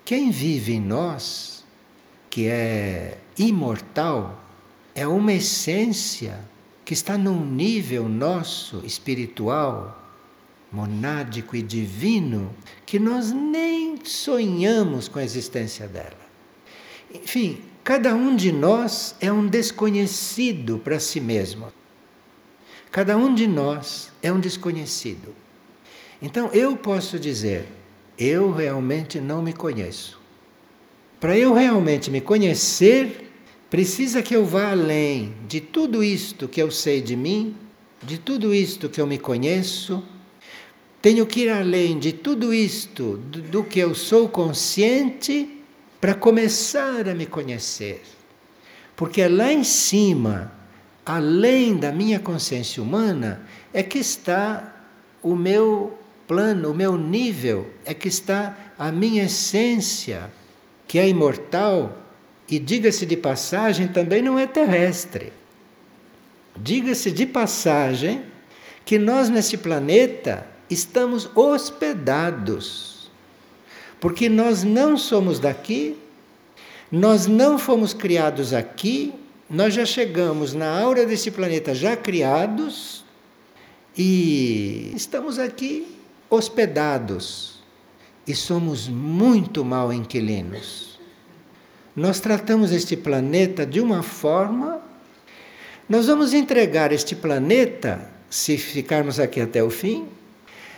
[0.07, 1.65] quem vive em nós,
[2.29, 4.41] que é imortal,
[4.95, 6.39] é uma essência
[6.85, 10.01] que está num nível nosso espiritual,
[10.71, 16.15] monádico e divino, que nós nem sonhamos com a existência dela.
[17.13, 21.67] Enfim, cada um de nós é um desconhecido para si mesmo.
[22.91, 25.35] Cada um de nós é um desconhecido.
[26.21, 27.65] Então eu posso dizer,
[28.17, 30.19] eu realmente não me conheço.
[31.19, 33.31] Para eu realmente me conhecer,
[33.69, 37.55] precisa que eu vá além de tudo isto que eu sei de mim,
[38.03, 40.03] de tudo isto que eu me conheço.
[41.01, 45.61] Tenho que ir além de tudo isto do, do que eu sou consciente
[46.01, 48.01] para começar a me conhecer.
[48.95, 50.51] Porque é lá em cima,
[51.05, 54.75] além da minha consciência humana, é que está
[55.21, 55.97] o meu
[56.27, 60.29] plano, o meu nível, é que está a minha essência,
[60.87, 61.97] que é imortal
[62.49, 65.31] e, diga-se de passagem, também não é terrestre.
[66.55, 68.23] Diga-se de passagem
[68.83, 73.09] que nós nesse planeta estamos hospedados,
[73.99, 75.97] porque nós não somos daqui,
[76.91, 79.13] nós não fomos criados aqui,
[79.49, 83.05] nós já chegamos na aura desse planeta já criados
[83.97, 85.96] e estamos aqui
[86.29, 87.59] hospedados
[88.27, 90.99] e somos muito mal inquilinos.
[91.95, 94.81] Nós tratamos este planeta de uma forma.
[95.87, 100.05] Nós vamos entregar este planeta, se ficarmos aqui até o fim,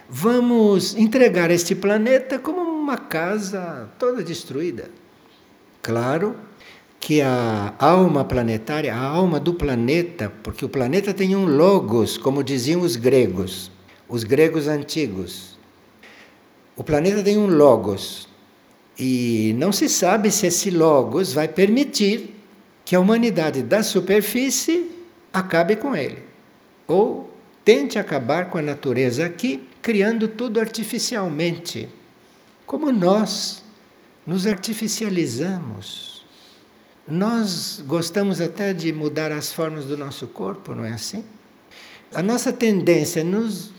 [0.07, 4.89] vamos entregar este planeta como uma casa toda destruída.
[5.81, 6.35] Claro
[6.99, 12.43] que a alma planetária, a alma do planeta, porque o planeta tem um logos, como
[12.43, 13.71] diziam os gregos
[14.09, 15.57] os gregos antigos.
[16.75, 18.27] O planeta tem um logos
[18.97, 22.35] e não se sabe se esse logos vai permitir
[22.83, 24.89] que a humanidade da superfície
[25.31, 26.23] acabe com ele
[26.87, 27.31] ou
[27.63, 31.87] tente acabar com a natureza aqui, criando tudo artificialmente.
[32.65, 33.63] Como nós
[34.25, 36.25] nos artificializamos.
[37.07, 41.23] Nós gostamos até de mudar as formas do nosso corpo, não é assim?
[42.13, 43.71] A nossa tendência é nos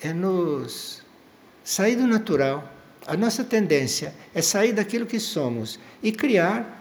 [0.00, 1.02] é nos
[1.64, 2.72] sair do natural.
[3.06, 6.78] A nossa tendência é sair daquilo que somos e criar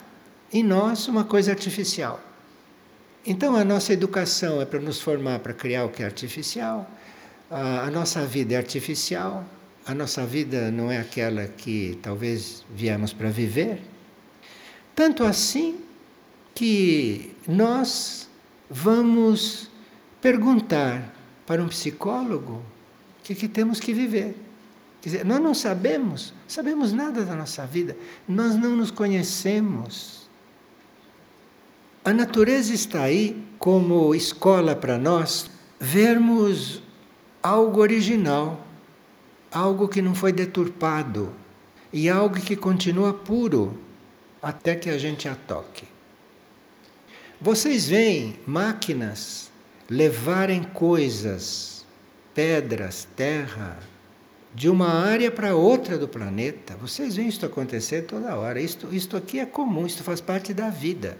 [0.51, 2.19] em nós uma coisa artificial.
[3.25, 6.89] Então a nossa educação é para nos formar para criar o que é artificial,
[7.49, 9.45] a, nossa vida é artificial,
[9.85, 13.81] a nossa vida não é aquela que talvez viemos para viver.
[14.95, 15.79] Tanto assim
[16.53, 18.29] que nós
[18.69, 19.69] vamos
[20.21, 21.13] perguntar
[21.45, 22.63] para um psicólogo
[23.27, 24.35] que, que temos que viver.
[25.01, 30.29] Quer dizer, nós não sabemos, sabemos nada da nossa vida, nós não nos conhecemos.
[32.05, 36.81] A natureza está aí como escola para nós vermos
[37.43, 38.65] algo original,
[39.51, 41.33] algo que não foi deturpado
[41.91, 43.77] e algo que continua puro
[44.41, 45.85] até que a gente a toque.
[47.41, 49.51] Vocês veem máquinas
[49.89, 51.76] levarem coisas
[52.37, 53.79] pedras, terra,
[54.53, 56.77] de uma área para outra do planeta.
[56.77, 58.61] Vocês veem isso acontecer toda hora.
[58.61, 61.17] Isto, isto aqui é comum, isto faz parte da vida.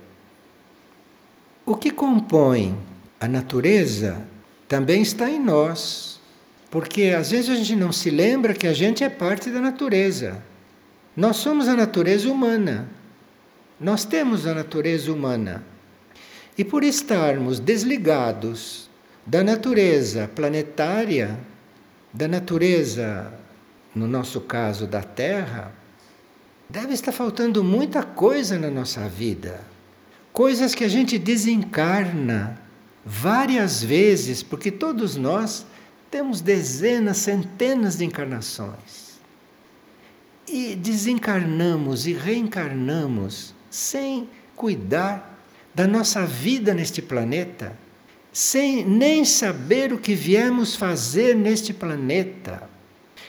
[1.66, 2.78] O que compõe
[3.20, 4.24] a natureza
[4.68, 6.22] também está em nós.
[6.70, 10.44] Porque às vezes a gente não se lembra que a gente é parte da natureza.
[11.16, 12.88] Nós somos a natureza humana.
[13.80, 15.64] Nós temos a natureza humana.
[16.56, 18.87] E por estarmos desligados
[19.28, 21.38] da natureza planetária,
[22.14, 23.34] da natureza,
[23.94, 25.74] no nosso caso, da Terra,
[26.70, 29.60] deve estar faltando muita coisa na nossa vida.
[30.32, 32.62] coisas que a gente desencarna
[33.04, 35.66] várias vezes, porque todos nós
[36.12, 39.18] temos dezenas, centenas de encarnações.
[40.48, 45.42] E desencarnamos e reencarnamos sem cuidar
[45.74, 47.76] da nossa vida neste planeta,
[48.38, 52.70] sem nem saber o que viemos fazer neste planeta.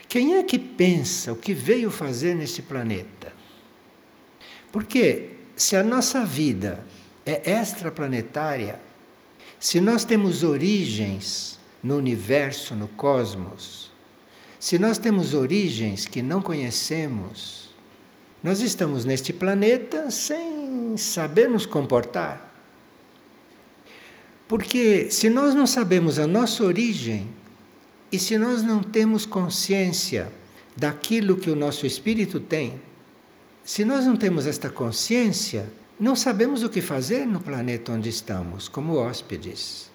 [0.07, 3.33] Quem é que pensa o que veio fazer neste planeta?
[4.71, 6.85] Porque se a nossa vida
[7.25, 8.79] é extraplanetária,
[9.59, 13.91] se nós temos origens no universo, no cosmos,
[14.61, 17.71] se nós temos origens que não conhecemos,
[18.43, 22.48] nós estamos neste planeta sem saber nos comportar.
[24.49, 27.29] Porque se nós não sabemos a nossa origem
[28.11, 30.33] e se nós não temos consciência
[30.75, 32.81] daquilo que o nosso espírito tem,
[33.63, 38.67] se nós não temos esta consciência, não sabemos o que fazer no planeta onde estamos,
[38.67, 39.91] como hóspedes.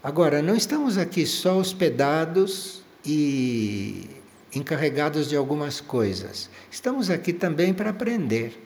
[0.00, 4.08] Agora, não estamos aqui só hospedados e
[4.54, 6.48] encarregados de algumas coisas.
[6.70, 8.62] Estamos aqui também para aprender.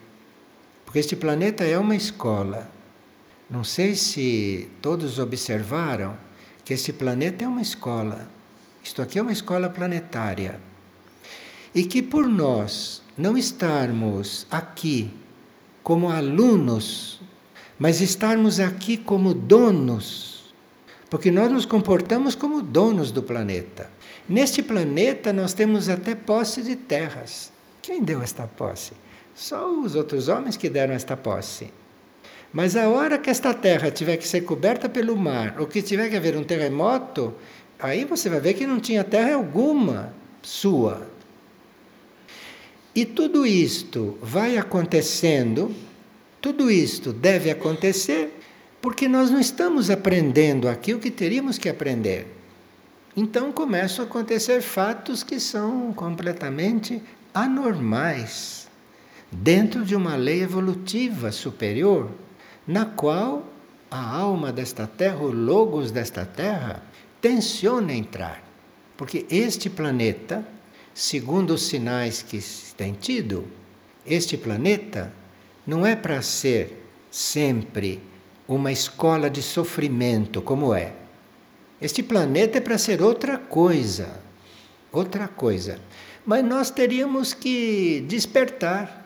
[0.85, 2.71] Porque este planeta é uma escola.
[3.51, 6.17] Não sei se todos observaram
[6.65, 8.29] que este planeta é uma escola.
[8.85, 10.61] Isto aqui é uma escola planetária.
[11.75, 15.11] E que por nós não estarmos aqui
[15.83, 17.23] como alunos,
[17.79, 20.53] mas estarmos aqui como donos,
[21.09, 23.91] porque nós nos comportamos como donos do planeta.
[24.29, 27.51] Neste planeta nós temos até posse de terras.
[27.81, 28.93] Quem deu esta posse?
[29.35, 31.73] Só os outros homens que deram esta posse.
[32.53, 36.09] Mas a hora que esta terra tiver que ser coberta pelo mar, ou que tiver
[36.09, 37.35] que haver um terremoto,
[37.79, 41.07] aí você vai ver que não tinha terra alguma sua.
[42.95, 45.75] E tudo isto vai acontecendo,
[46.41, 48.35] tudo isto deve acontecer
[48.81, 52.27] porque nós não estamos aprendendo aqui o que teríamos que aprender.
[53.17, 57.03] Então começam a acontecer fatos que são completamente
[57.35, 58.69] anormais
[59.31, 62.09] dentro de uma lei evolutiva superior,
[62.69, 63.45] na qual
[63.91, 66.83] a alma desta terra, o logos desta terra,
[67.21, 68.45] tenciona entrar.
[68.97, 70.45] Porque este planeta
[70.99, 72.41] segundo os sinais que
[72.77, 73.47] tem tido,
[74.05, 75.13] este planeta
[75.65, 78.01] não é para ser sempre
[78.49, 80.93] uma escola de sofrimento, como é.
[81.81, 84.21] Este planeta é para ser outra coisa.
[84.91, 85.79] Outra coisa.
[86.27, 88.98] Mas nós teríamos que despertar.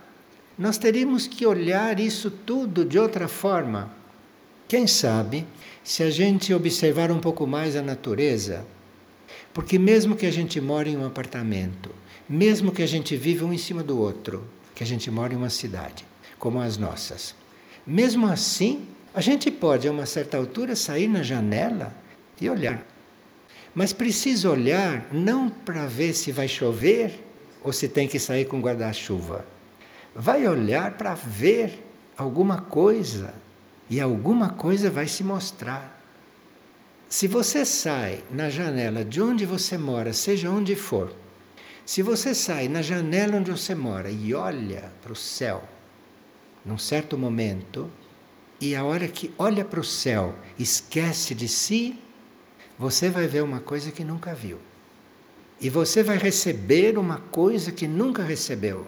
[0.58, 3.90] Nós teríamos que olhar isso tudo de outra forma.
[4.68, 5.46] Quem sabe,
[5.82, 8.64] se a gente observar um pouco mais a natureza,
[9.52, 11.90] porque mesmo que a gente mora em um apartamento,
[12.28, 15.36] mesmo que a gente viva um em cima do outro, que a gente mora em
[15.36, 16.04] uma cidade,
[16.38, 17.34] como as nossas,
[17.86, 21.94] mesmo assim, a gente pode, a uma certa altura, sair na janela
[22.40, 22.86] e olhar.
[23.74, 27.22] Mas precisa olhar não para ver se vai chover
[27.62, 29.44] ou se tem que sair com guarda-chuva.
[30.14, 33.34] Vai olhar para ver alguma coisa
[33.88, 36.00] e alguma coisa vai se mostrar.
[37.08, 41.14] Se você sai na janela de onde você mora, seja onde for,
[41.84, 45.62] se você sai na janela onde você mora e olha para o céu,
[46.64, 47.90] num certo momento,
[48.60, 51.98] e a hora que olha para o céu, esquece de si,
[52.78, 54.58] você vai ver uma coisa que nunca viu.
[55.60, 58.86] E você vai receber uma coisa que nunca recebeu.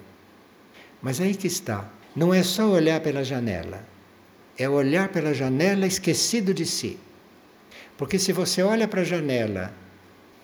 [1.05, 1.85] Mas aí que está.
[2.17, 3.85] Não é só olhar pela janela.
[4.57, 6.99] É olhar pela janela esquecido de si.
[7.99, 9.75] Porque se você olha para a janela,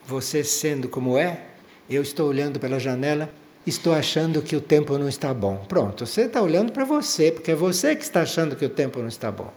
[0.06, 1.46] você sendo como é,
[1.88, 3.32] eu estou olhando pela janela,
[3.66, 5.64] estou achando que o tempo não está bom.
[5.66, 8.98] Pronto, você está olhando para você, porque é você que está achando que o tempo
[9.00, 9.50] não está bom.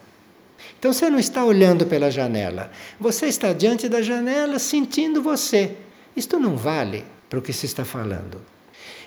[0.79, 5.75] Então você não está olhando pela janela, você está diante da janela sentindo você.
[6.15, 8.41] Isto não vale para o que se está falando.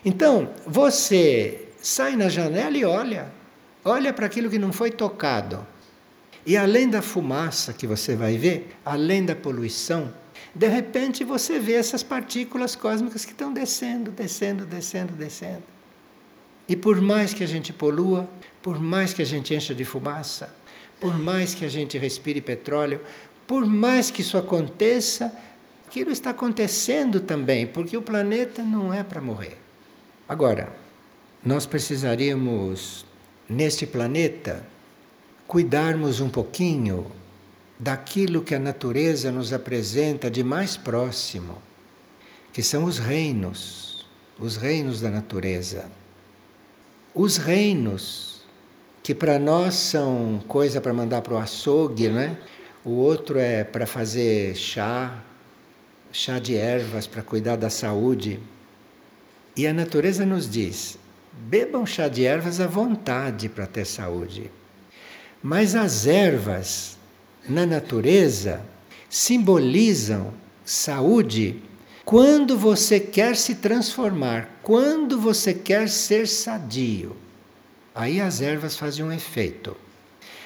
[0.05, 3.33] Então, você sai na janela e olha,
[3.85, 5.67] olha para aquilo que não foi tocado.
[6.45, 10.13] E além da fumaça que você vai ver, além da poluição,
[10.55, 15.63] de repente você vê essas partículas cósmicas que estão descendo, descendo, descendo, descendo.
[16.69, 18.29] E por mais que a gente polua,
[18.63, 20.55] por mais que a gente encha de fumaça,
[21.01, 23.01] por mais que a gente respire petróleo,
[23.47, 25.33] por mais que isso aconteça,
[25.87, 29.59] aquilo está acontecendo também, porque o planeta não é para morrer.
[30.29, 30.73] Agora,
[31.47, 33.07] nós precisaríamos,
[33.49, 34.67] neste planeta,
[35.47, 37.07] cuidarmos um pouquinho
[37.79, 41.63] daquilo que a natureza nos apresenta de mais próximo,
[42.53, 44.05] que são os reinos,
[44.41, 45.89] os reinos da natureza.
[47.15, 48.43] Os reinos
[49.01, 52.37] que para nós são coisa para mandar para o açougue, né?
[52.85, 55.23] O outro é para fazer chá,
[56.11, 58.41] chá de ervas para cuidar da saúde.
[59.57, 60.99] E a natureza nos diz:
[61.37, 64.51] bebam chá de ervas à vontade para ter saúde.
[65.43, 66.97] Mas as ervas
[67.49, 68.61] na natureza
[69.09, 70.33] simbolizam
[70.65, 71.63] saúde
[72.05, 77.17] quando você quer se transformar, quando você quer ser sadio.
[77.95, 79.77] Aí as ervas fazem um efeito.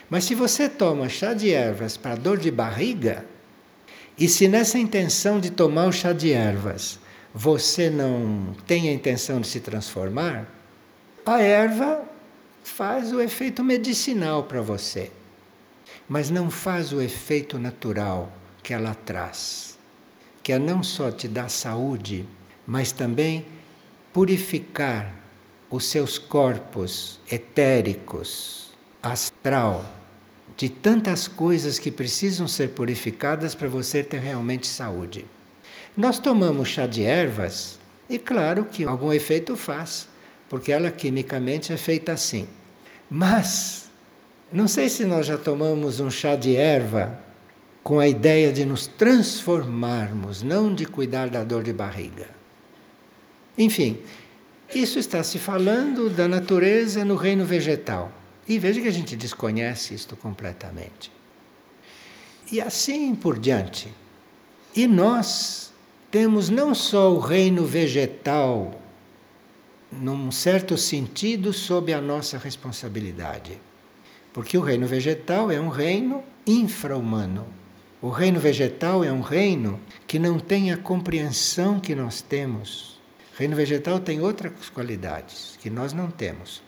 [0.09, 3.25] Mas se você toma chá de ervas para dor de barriga,
[4.19, 6.99] e se nessa intenção de tomar o chá de ervas
[7.35, 10.49] você não tem a intenção de se transformar,
[11.25, 12.03] a erva
[12.63, 15.11] faz o efeito medicinal para você,
[16.09, 19.79] mas não faz o efeito natural que ela traz,
[20.43, 22.27] que é não só te dar saúde,
[22.67, 23.47] mas também
[24.13, 25.15] purificar
[25.71, 28.71] os seus corpos etéricos,
[29.03, 29.85] astral,
[30.57, 35.25] de tantas coisas que precisam ser purificadas para você ter realmente saúde.
[35.97, 40.09] Nós tomamos chá de ervas e, claro, que algum efeito faz,
[40.51, 42.49] porque ela quimicamente é feita assim.
[43.09, 43.89] Mas,
[44.53, 47.19] não sei se nós já tomamos um chá de erva
[47.85, 52.29] com a ideia de nos transformarmos, não de cuidar da dor de barriga.
[53.57, 54.01] Enfim,
[54.75, 58.11] isso está se falando da natureza no reino vegetal.
[58.49, 61.13] E veja que a gente desconhece isto completamente.
[62.51, 63.95] E assim por diante.
[64.75, 65.73] E nós
[66.11, 68.80] temos não só o reino vegetal,
[69.91, 73.61] num certo sentido, sob a nossa responsabilidade.
[74.33, 77.47] Porque o reino vegetal é um reino infra-humano.
[78.01, 82.99] O reino vegetal é um reino que não tem a compreensão que nós temos.
[83.35, 86.63] O reino vegetal tem outras qualidades que nós não temos.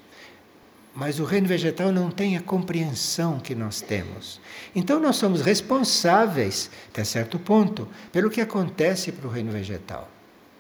[0.95, 4.41] Mas o reino vegetal não tem a compreensão que nós temos.
[4.75, 10.11] Então nós somos responsáveis, até certo ponto, pelo que acontece para o reino vegetal.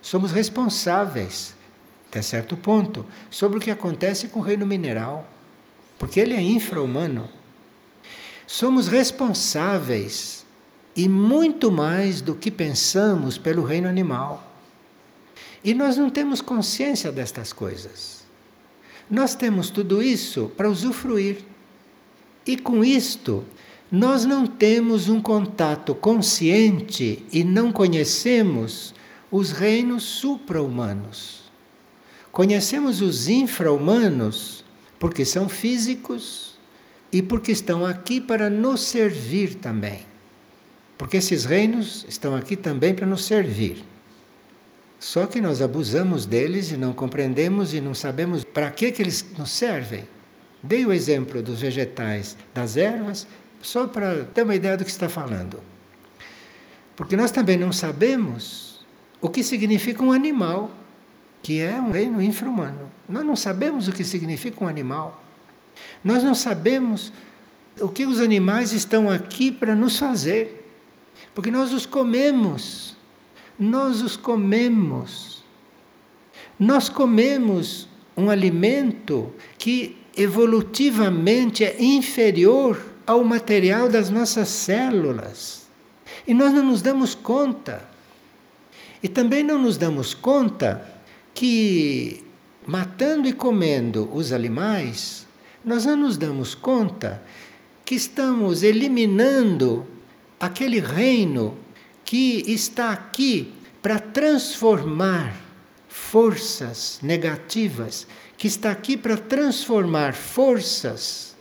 [0.01, 1.55] Somos responsáveis,
[2.13, 5.27] até certo ponto, sobre o que acontece com o reino mineral,
[5.99, 7.27] porque ele é infra-humano.
[8.47, 10.45] Somos responsáveis
[10.95, 14.47] e muito mais do que pensamos pelo reino animal.
[15.65, 18.25] E nós não temos consciência destas coisas.
[19.11, 21.39] Nós temos tudo isso para usufruir.
[22.45, 23.43] E com isto,
[23.91, 28.95] nós não temos um contato consciente e não conhecemos
[29.31, 31.41] os reinos supra-humanos.
[32.33, 34.64] Conhecemos os infra-humanos
[34.99, 36.59] porque são físicos
[37.12, 40.07] e porque estão aqui para nos servir também.
[40.97, 43.85] Porque esses reinos estão aqui também para nos servir.
[44.99, 49.26] Só que nós abusamos deles e não compreendemos e não sabemos para que, que eles
[49.37, 50.05] nos servem.
[50.62, 53.26] Dei o exemplo dos vegetais, das ervas,
[53.61, 55.61] só para ter uma ideia do que está falando.
[56.97, 58.87] Porque nós também não sabemos
[59.20, 60.70] o que significa um animal,
[61.43, 62.90] que é um reino infra-humano.
[63.09, 65.22] Nós não sabemos o que significa um animal.
[66.05, 67.12] Nós não sabemos
[67.80, 70.70] o que os animais estão aqui para nos fazer.
[71.34, 72.93] Porque nós os comemos
[73.62, 75.43] nós os comemos.
[76.59, 85.66] Nós comemos um alimento que evolutivamente é inferior ao material das nossas células.
[86.26, 87.88] E nós não nos damos conta.
[89.03, 90.91] E também não nos damos conta
[91.35, 92.24] que,
[92.66, 95.26] matando e comendo os animais,
[95.64, 97.22] nós não nos damos conta
[97.85, 99.87] que estamos eliminando
[100.39, 101.57] aquele reino
[102.05, 105.35] que está aqui para transformar
[105.89, 108.07] forças negativas,
[108.37, 111.33] que está aqui para transformar forças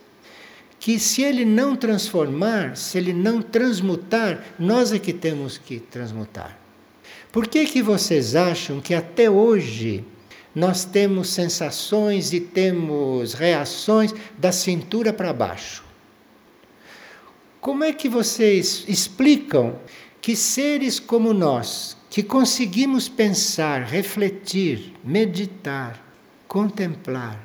[0.81, 6.61] que se ele não transformar, se ele não transmutar, nós é que temos que transmutar.
[7.32, 10.03] Por que que vocês acham que até hoje
[10.53, 15.82] nós temos sensações e temos reações da cintura para baixo?
[17.61, 19.79] Como é que vocês explicam
[20.19, 26.03] que seres como nós, que conseguimos pensar, refletir, meditar,
[26.49, 27.39] contemplar,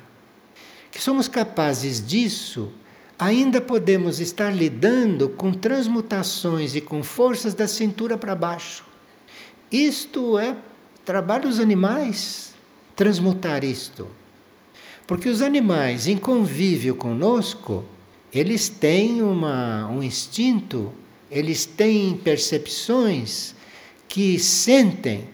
[0.91, 2.73] que somos capazes disso,
[3.17, 8.85] ainda podemos estar lidando com transmutações e com forças da cintura para baixo.
[9.71, 10.55] Isto é
[11.05, 12.53] trabalho dos animais,
[12.95, 14.07] transmutar isto.
[15.05, 17.85] Porque os animais, em convívio conosco,
[18.33, 20.91] eles têm uma, um instinto
[21.29, 23.53] eles têm percepções
[24.07, 25.29] que sentem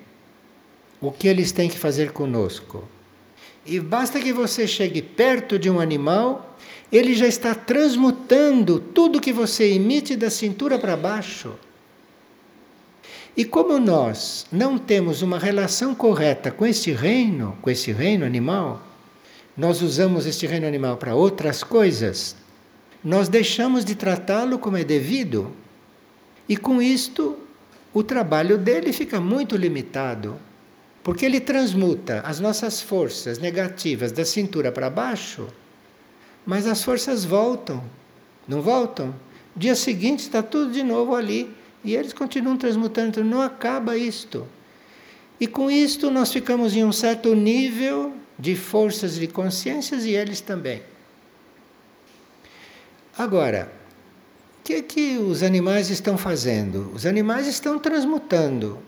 [0.99, 2.87] o que eles têm que fazer conosco.
[3.65, 6.49] E basta que você chegue perto de um animal
[6.91, 11.53] ele já está transmutando tudo que você emite da cintura para baixo.
[13.35, 18.85] E como nós não temos uma relação correta com este reino, com esse reino animal,
[19.57, 22.35] nós usamos este reino animal para outras coisas,
[23.03, 25.51] nós deixamos de tratá-lo como é devido.
[26.47, 27.37] E com isto,
[27.91, 30.37] o trabalho dele fica muito limitado.
[31.03, 35.47] Porque ele transmuta as nossas forças negativas da cintura para baixo,
[36.45, 37.83] mas as forças voltam.
[38.47, 39.13] Não voltam?
[39.55, 41.53] Dia seguinte está tudo de novo ali
[41.83, 44.47] e eles continuam transmutando, então não acaba isto.
[45.39, 50.39] E com isto nós ficamos em um certo nível de forças de consciências e eles
[50.39, 50.81] também.
[53.17, 53.71] Agora,
[54.59, 56.91] o que é que os animais estão fazendo?
[56.93, 58.79] Os animais estão transmutando.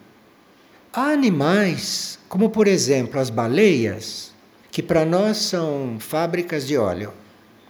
[0.94, 4.32] Há animais, como por exemplo as baleias,
[4.72, 7.14] que para nós são fábricas de óleo.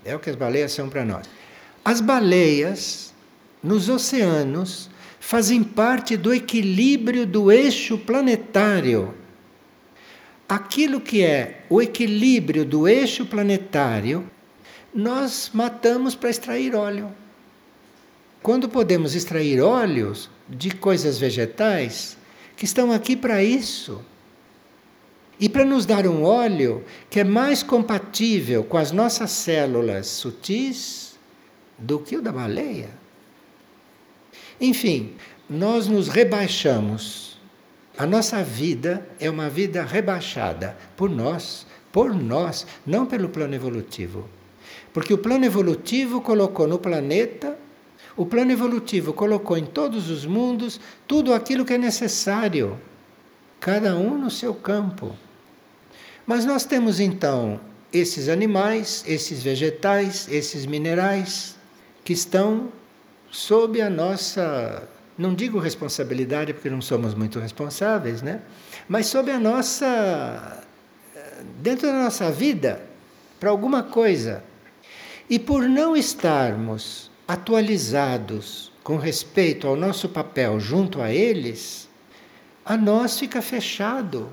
[0.04, 1.28] É o que as baleias são para nós.
[1.84, 3.12] As baleias,
[3.62, 4.90] nos oceanos,
[5.26, 9.16] fazem parte do equilíbrio do eixo planetário.
[10.48, 14.30] Aquilo que é o equilíbrio do eixo planetário,
[14.94, 17.12] nós matamos para extrair óleo.
[18.44, 22.16] Quando podemos extrair óleos de coisas vegetais
[22.56, 24.06] que estão aqui para isso.
[25.40, 31.18] E para nos dar um óleo que é mais compatível com as nossas células sutis
[31.80, 33.05] do que o da baleia.
[34.60, 35.14] Enfim,
[35.50, 37.38] nós nos rebaixamos.
[37.98, 44.28] A nossa vida é uma vida rebaixada por nós, por nós, não pelo plano evolutivo.
[44.94, 47.58] Porque o plano evolutivo colocou no planeta,
[48.18, 52.80] o plano evolutivo colocou em todos os mundos tudo aquilo que é necessário,
[53.60, 55.16] cada um no seu campo.
[56.26, 57.60] Mas nós temos então
[57.94, 61.56] esses animais, esses vegetais, esses minerais
[62.04, 62.70] que estão
[63.36, 68.40] sob a nossa, não digo responsabilidade porque não somos muito responsáveis, né?
[68.88, 70.64] Mas sob a nossa
[71.62, 72.82] dentro da nossa vida
[73.40, 74.42] para alguma coisa.
[75.30, 81.90] E por não estarmos atualizados com respeito ao nosso papel junto a eles,
[82.64, 84.30] a nós fica fechado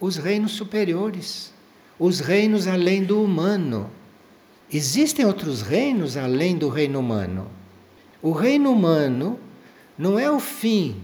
[0.00, 1.52] os reinos superiores,
[1.96, 3.88] os reinos além do humano.
[4.72, 7.61] Existem outros reinos além do reino humano.
[8.22, 9.36] O reino humano
[9.98, 11.02] não é o fim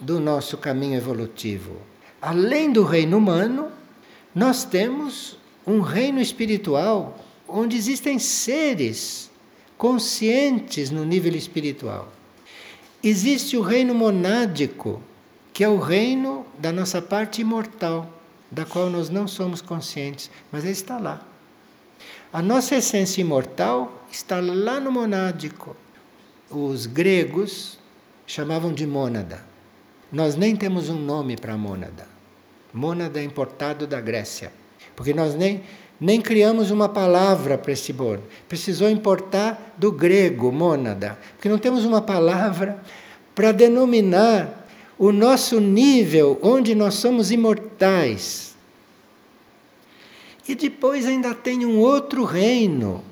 [0.00, 1.76] do nosso caminho evolutivo.
[2.20, 3.70] Além do reino humano,
[4.34, 9.30] nós temos um reino espiritual onde existem seres
[9.78, 12.12] conscientes no nível espiritual.
[13.00, 15.00] Existe o reino monádico,
[15.52, 18.10] que é o reino da nossa parte imortal,
[18.50, 21.24] da qual nós não somos conscientes, mas ele está lá.
[22.32, 25.76] A nossa essência imortal está lá no monádico
[26.50, 27.78] os gregos
[28.26, 29.44] chamavam de mônada.
[30.10, 32.06] Nós nem temos um nome para mônada.
[32.72, 34.52] Mônada é importado da Grécia.
[34.94, 35.62] Porque nós nem,
[36.00, 38.22] nem criamos uma palavra para esse bolo.
[38.48, 41.18] Precisou importar do grego, mônada.
[41.34, 42.80] Porque não temos uma palavra
[43.34, 44.66] para denominar
[44.98, 48.54] o nosso nível onde nós somos imortais.
[50.48, 53.02] E depois ainda tem um outro reino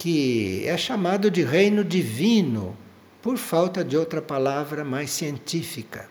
[0.00, 2.74] que é chamado de reino divino,
[3.20, 6.08] por falta de outra palavra mais científica.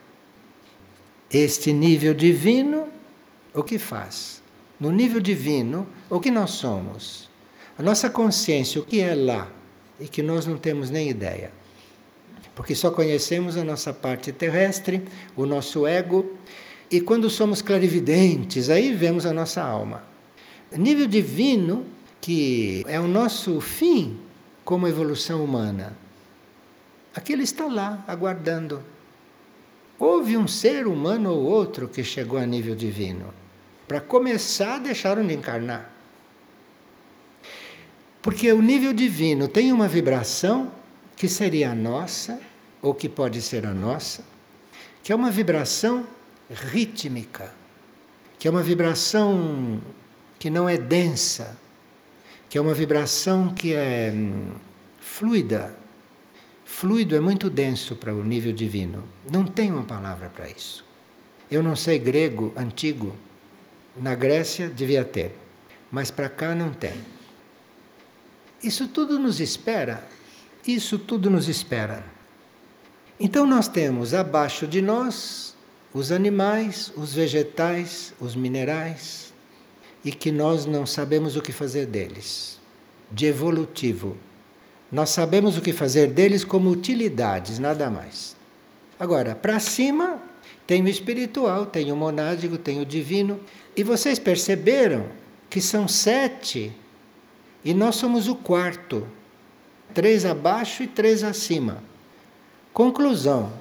[1.31, 2.87] Este nível divino,
[3.51, 4.43] o que faz?
[4.79, 7.31] No nível divino, o que nós somos?
[7.79, 9.51] A nossa consciência, o que é lá?
[9.99, 11.51] E que nós não temos nem ideia.
[12.53, 15.03] Porque só conhecemos a nossa parte terrestre,
[15.35, 16.37] o nosso ego,
[16.91, 20.03] e quando somos clarividentes, aí vemos a nossa alma.
[20.77, 21.87] Nível divino
[22.21, 24.19] que é o nosso fim
[24.63, 25.95] como evolução humana.
[27.15, 28.83] Aquele está lá, aguardando.
[29.97, 33.33] Houve um ser humano ou outro que chegou a nível divino.
[33.87, 35.91] Para começar, deixaram de encarnar.
[38.21, 40.71] Porque o nível divino tem uma vibração
[41.15, 42.39] que seria a nossa,
[42.81, 44.23] ou que pode ser a nossa,
[45.03, 46.05] que é uma vibração
[46.49, 47.53] rítmica,
[48.37, 49.81] que é uma vibração
[50.37, 51.57] que não é densa,
[52.49, 54.53] que é uma vibração que é hum,
[54.99, 55.77] fluida.
[56.65, 59.03] Fluido é muito denso para o nível divino.
[59.31, 60.83] Não tem uma palavra para isso.
[61.49, 63.15] Eu não sei grego antigo.
[63.95, 65.35] Na Grécia devia ter,
[65.91, 66.93] mas para cá não tem.
[68.63, 70.07] Isso tudo nos espera.
[70.65, 72.03] Isso tudo nos espera.
[73.19, 75.55] Então nós temos abaixo de nós
[75.93, 79.28] os animais, os vegetais, os minerais,
[80.03, 82.57] e que nós não sabemos o que fazer deles.
[83.11, 84.15] de evolutivo.
[84.91, 88.35] Nós sabemos o que fazer deles como utilidades, nada mais.
[88.99, 90.21] Agora, para cima,
[90.67, 93.39] tem o espiritual, tem o monádico, tem o divino.
[93.75, 95.07] E vocês perceberam
[95.49, 96.71] que são sete
[97.65, 99.07] e nós somos o quarto.
[99.93, 101.83] Três abaixo e três acima.
[102.71, 103.51] Conclusão: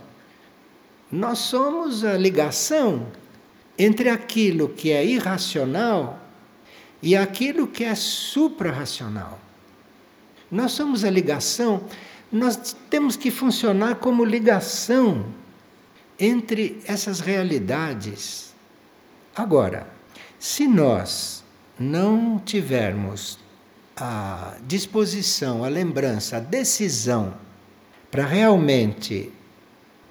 [1.10, 3.06] nós somos a ligação
[3.78, 6.27] entre aquilo que é irracional
[7.02, 9.38] e aquilo que é suprarracional.
[10.50, 11.84] Nós somos a ligação,
[12.32, 15.26] nós temos que funcionar como ligação
[16.18, 18.54] entre essas realidades.
[19.34, 19.86] Agora,
[20.38, 21.44] se nós
[21.78, 23.38] não tivermos
[23.96, 27.34] a disposição, a lembrança, a decisão
[28.10, 29.32] para realmente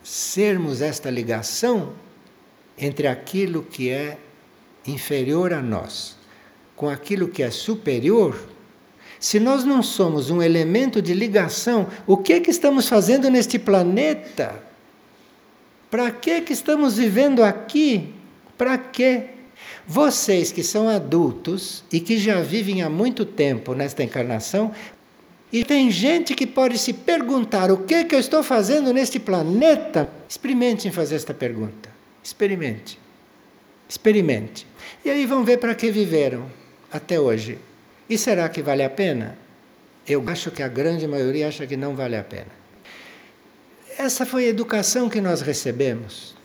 [0.04, 1.94] sermos esta ligação
[2.78, 4.18] entre aquilo que é
[4.86, 6.17] inferior a nós
[6.78, 8.40] com aquilo que é superior,
[9.20, 13.58] se nós não somos um elemento de ligação, o que é que estamos fazendo neste
[13.58, 14.64] planeta?
[15.90, 18.14] Para que que estamos vivendo aqui?
[18.56, 19.24] Para quê?
[19.88, 24.72] Vocês que são adultos e que já vivem há muito tempo nesta encarnação,
[25.52, 29.18] e tem gente que pode se perguntar o que é que eu estou fazendo neste
[29.20, 31.90] planeta, experimentem fazer esta pergunta.
[32.22, 33.00] Experimente.
[33.90, 34.68] Experimente.
[35.04, 37.58] E aí vão ver para que viveram até hoje.
[38.10, 39.38] E será que vale a pena?
[40.08, 42.58] Eu acho que a grande maioria acha que não vale a pena.
[43.98, 46.36] Essa foi a educação que nós recebemos.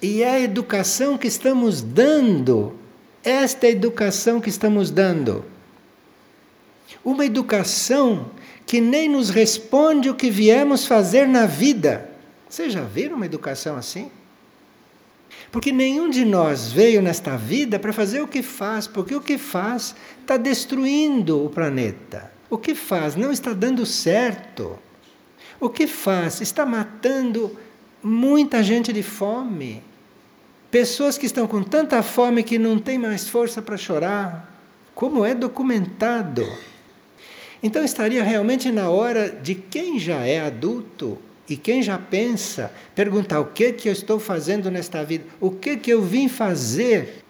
[0.00, 2.76] E é a educação que estamos dando.
[3.22, 5.44] Esta é a educação que estamos dando.
[7.04, 8.30] Uma educação
[8.66, 12.08] que nem nos responde o que viemos fazer na vida.
[12.48, 14.10] Vocês já viram uma educação assim?
[15.50, 19.38] Porque nenhum de nós veio nesta vida para fazer o que faz, porque o que
[19.38, 22.30] faz está destruindo o planeta.
[22.50, 24.78] O que faz não está dando certo.
[25.60, 27.56] O que faz está matando
[28.02, 29.82] muita gente de fome.
[30.70, 34.54] Pessoas que estão com tanta fome que não têm mais força para chorar.
[34.94, 36.46] Como é documentado.
[37.62, 41.18] Então estaria realmente na hora de quem já é adulto
[41.48, 45.76] e quem já pensa, perguntar o que que eu estou fazendo nesta vida, o que
[45.78, 47.24] que eu vim fazer.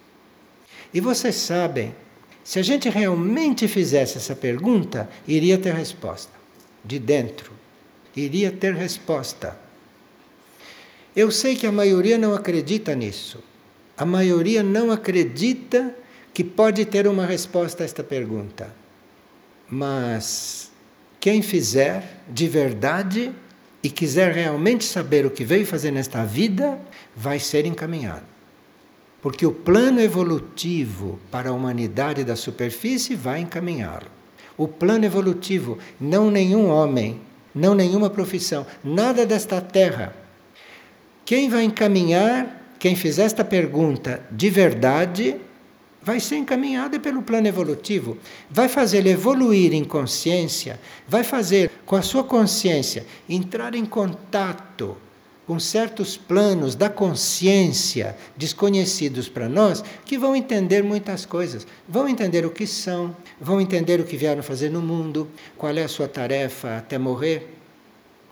[0.92, 1.94] E vocês sabem,
[2.42, 6.32] se a gente realmente fizesse essa pergunta, iria ter resposta.
[6.84, 7.52] De dentro.
[8.16, 9.56] Iria ter resposta.
[11.14, 13.42] Eu sei que a maioria não acredita nisso.
[13.96, 15.94] A maioria não acredita
[16.34, 18.74] que pode ter uma resposta a esta pergunta.
[19.68, 20.72] Mas
[21.20, 23.32] quem fizer de verdade
[23.82, 26.78] e quiser realmente saber o que veio fazer nesta vida,
[27.14, 28.24] vai ser encaminhado.
[29.22, 34.06] Porque o plano evolutivo para a humanidade da superfície vai encaminhá-lo.
[34.56, 37.20] O plano evolutivo, não nenhum homem,
[37.54, 40.14] não nenhuma profissão, nada desta terra.
[41.24, 45.36] Quem vai encaminhar, quem fizer esta pergunta de verdade,
[46.08, 48.16] vai ser encaminhada pelo plano evolutivo,
[48.50, 54.96] vai fazê-lo evoluir em consciência, vai fazer com a sua consciência entrar em contato
[55.46, 61.66] com certos planos da consciência desconhecidos para nós, que vão entender muitas coisas.
[61.86, 65.28] Vão entender o que são, vão entender o que vieram fazer no mundo,
[65.58, 67.54] qual é a sua tarefa até morrer.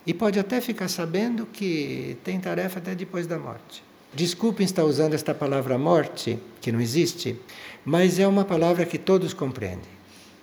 [0.07, 3.86] E pode até ficar sabendo que tem tarefa até depois da morte.
[4.17, 7.39] Desculpem estar usando esta palavra morte, que não existe,
[7.85, 9.91] mas é uma palavra que todos compreendem.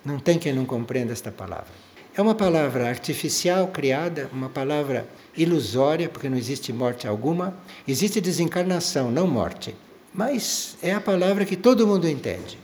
[0.04, 1.72] Não tem quem não compreenda esta palavra.
[2.16, 7.52] É uma palavra artificial criada, uma palavra ilusória, porque não existe morte alguma.
[7.86, 9.74] Existe desencarnação, não morte.
[10.14, 12.56] Mas é a palavra que todo mundo entende.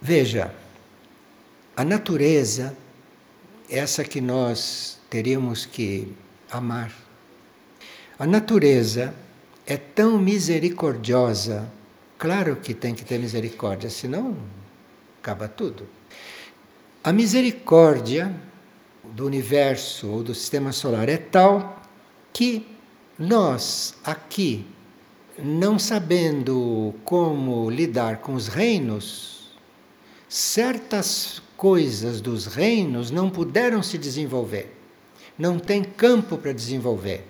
[0.00, 0.54] Veja,
[1.76, 2.76] a natureza,
[3.68, 6.14] essa que nós teríamos que
[6.48, 7.07] amar
[8.18, 9.14] a natureza
[9.64, 11.70] é tão misericordiosa.
[12.18, 14.36] Claro que tem que ter misericórdia, senão
[15.22, 15.86] acaba tudo.
[17.04, 18.34] A misericórdia
[19.04, 21.80] do universo ou do sistema solar é tal
[22.32, 22.66] que
[23.16, 24.66] nós aqui,
[25.38, 29.56] não sabendo como lidar com os reinos,
[30.28, 34.76] certas coisas dos reinos não puderam se desenvolver.
[35.38, 37.27] Não tem campo para desenvolver.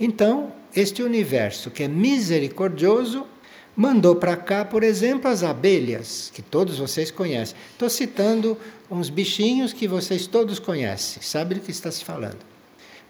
[0.00, 3.26] Então, este universo que é misericordioso
[3.74, 7.56] mandou para cá, por exemplo, as abelhas, que todos vocês conhecem.
[7.70, 8.56] Estou citando
[8.90, 12.38] uns bichinhos que vocês todos conhecem, sabem do que está se falando.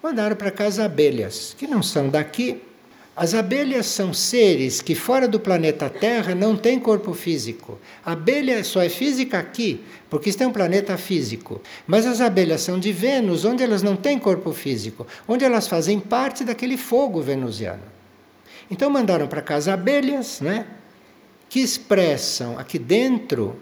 [0.03, 2.63] Mandaram para cá as abelhas, que não são daqui.
[3.21, 7.77] As abelhas são seres que fora do planeta Terra não têm corpo físico.
[8.05, 11.61] A abelha só é física aqui, porque isso é um planeta físico.
[11.85, 15.99] Mas as abelhas são de Vênus, onde elas não têm corpo físico, onde elas fazem
[15.99, 17.83] parte daquele fogo venusiano.
[18.71, 20.65] Então mandaram para cá as abelhas, né?
[21.49, 23.57] Que expressam aqui dentro,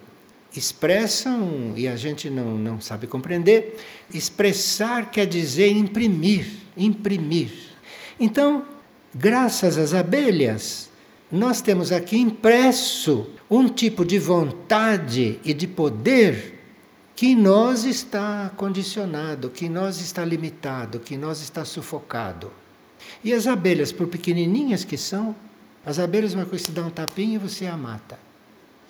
[0.54, 3.78] expressam, e a gente não, não sabe compreender,
[4.12, 6.46] expressar quer dizer imprimir,
[6.76, 7.52] imprimir.
[8.20, 8.75] Então,
[9.18, 10.90] graças às abelhas,
[11.32, 16.54] nós temos aqui impresso um tipo de vontade e de poder
[17.14, 22.52] que nós está condicionado, que nós está limitado, que nós está sufocado.
[23.24, 25.34] E as abelhas, por pequenininhas que são,
[25.84, 28.18] as abelhas uma coisa se dá um tapinha e você a mata.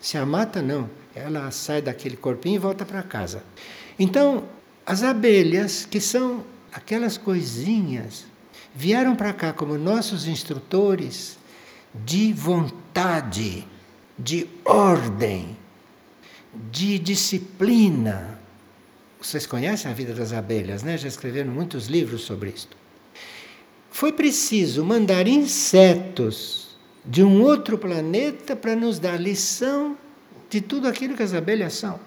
[0.01, 3.43] Se a mata não, ela sai daquele corpinho e volta para casa.
[3.97, 4.43] Então,
[4.85, 8.25] as abelhas, que são aquelas coisinhas
[8.77, 11.39] vieram para cá como nossos instrutores
[12.05, 13.67] de vontade,
[14.19, 15.57] de ordem,
[16.71, 18.39] de disciplina.
[19.19, 20.95] Vocês conhecem a vida das abelhas, né?
[20.95, 22.77] Já escreveram muitos livros sobre isto.
[23.89, 29.97] Foi preciso mandar insetos de um outro planeta para nos dar lição
[30.51, 31.99] de tudo aquilo que as abelhas são.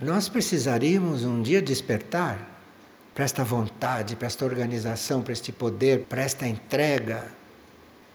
[0.00, 2.51] Nós precisaríamos um dia despertar
[3.14, 7.26] para esta vontade, para esta organização, para este poder, para esta entrega.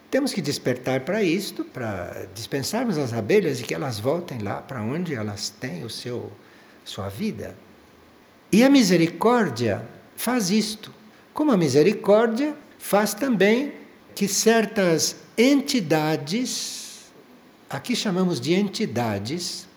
[0.09, 4.81] Temos que despertar para isto, para dispensarmos as abelhas e que elas voltem lá para
[4.81, 6.31] onde elas têm o seu
[6.87, 7.55] sua vida.
[8.51, 9.85] E a misericórdia
[10.15, 10.93] faz isto.
[11.33, 13.73] Como a misericórdia faz também
[14.15, 17.11] que certas entidades,
[17.69, 19.67] aqui chamamos de entidades,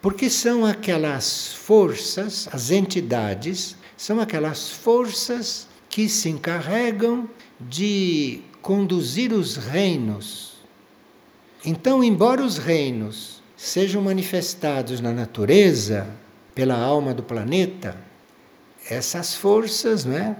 [0.00, 7.28] porque são aquelas forças, as entidades são aquelas forças que se encarregam
[7.60, 10.54] de conduzir os reinos.
[11.64, 16.06] Então, embora os reinos sejam manifestados na natureza
[16.54, 17.98] pela alma do planeta,
[18.88, 20.36] essas forças não é,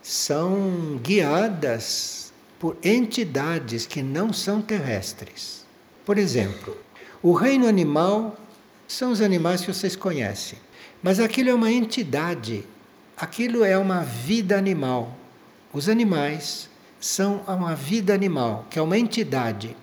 [0.00, 5.66] são guiadas por entidades que não são terrestres.
[6.06, 6.76] Por exemplo,
[7.20, 8.38] o reino animal
[8.86, 10.58] são os animais que vocês conhecem,
[11.02, 12.64] mas aquilo é uma entidade
[13.20, 15.14] aquilo é uma vida animal.
[15.74, 19.76] Os animais são uma vida animal, que é uma entidade.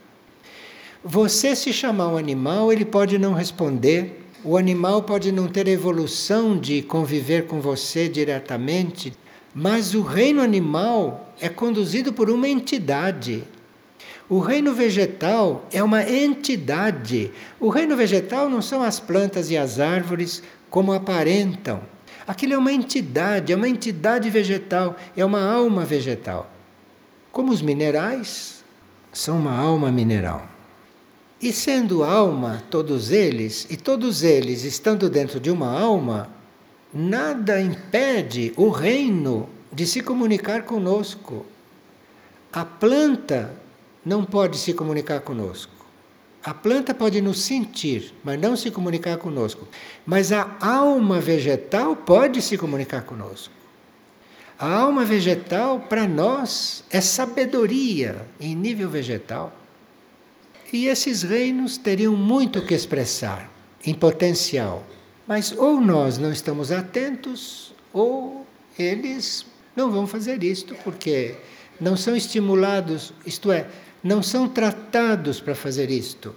[1.04, 6.58] Você se chamar um animal, ele pode não responder, o animal pode não ter evolução
[6.58, 9.14] de conviver com você diretamente,
[9.54, 13.44] mas o reino animal é conduzido por uma entidade.
[14.28, 17.32] O reino vegetal é uma entidade.
[17.60, 21.82] O reino vegetal não são as plantas e as árvores como aparentam.
[22.28, 26.52] Aquilo é uma entidade, é uma entidade vegetal, é uma alma vegetal.
[27.32, 28.66] Como os minerais
[29.14, 30.46] são uma alma mineral.
[31.42, 36.30] E sendo alma, todos eles, e todos eles estando dentro de uma alma,
[36.94, 41.46] nada impede o reino de se comunicar conosco.
[42.52, 43.54] A planta
[44.04, 45.77] não pode se comunicar conosco.
[46.48, 49.68] A planta pode nos sentir, mas não se comunicar conosco.
[50.06, 53.54] Mas a alma vegetal pode se comunicar conosco.
[54.58, 59.54] A alma vegetal, para nós, é sabedoria em nível vegetal.
[60.72, 63.52] E esses reinos teriam muito que expressar
[63.86, 64.86] em potencial.
[65.28, 68.48] Mas ou nós não estamos atentos, ou
[68.80, 69.46] eles
[69.76, 71.36] não vão fazer isto, porque
[71.78, 73.68] não são estimulados, isto é,
[74.04, 76.36] não são tratados para fazer isto.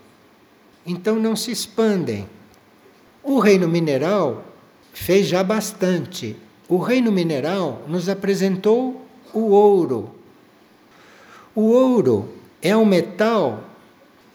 [0.84, 2.28] Então não se expandem.
[3.22, 4.44] O reino mineral
[4.92, 6.36] fez já bastante.
[6.68, 10.14] O reino mineral nos apresentou o ouro.
[11.54, 12.32] O ouro
[12.62, 13.64] é um metal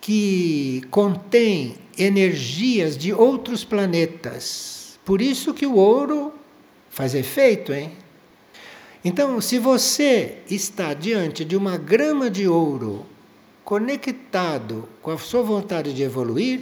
[0.01, 4.99] que contém energias de outros planetas.
[5.03, 6.33] Por isso que o ouro
[6.89, 7.91] faz efeito, hein?
[9.03, 13.05] Então, se você está diante de uma grama de ouro
[13.65, 16.61] conectado com a sua vontade de evoluir,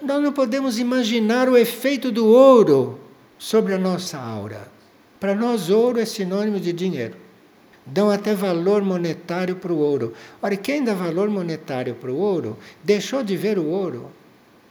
[0.00, 2.98] nós não podemos imaginar o efeito do ouro
[3.38, 4.66] sobre a nossa aura.
[5.20, 7.16] Para nós, ouro é sinônimo de dinheiro.
[7.84, 10.14] Dão até valor monetário para o ouro.
[10.40, 14.10] Ora, quem dá valor monetário para o ouro deixou de ver o ouro.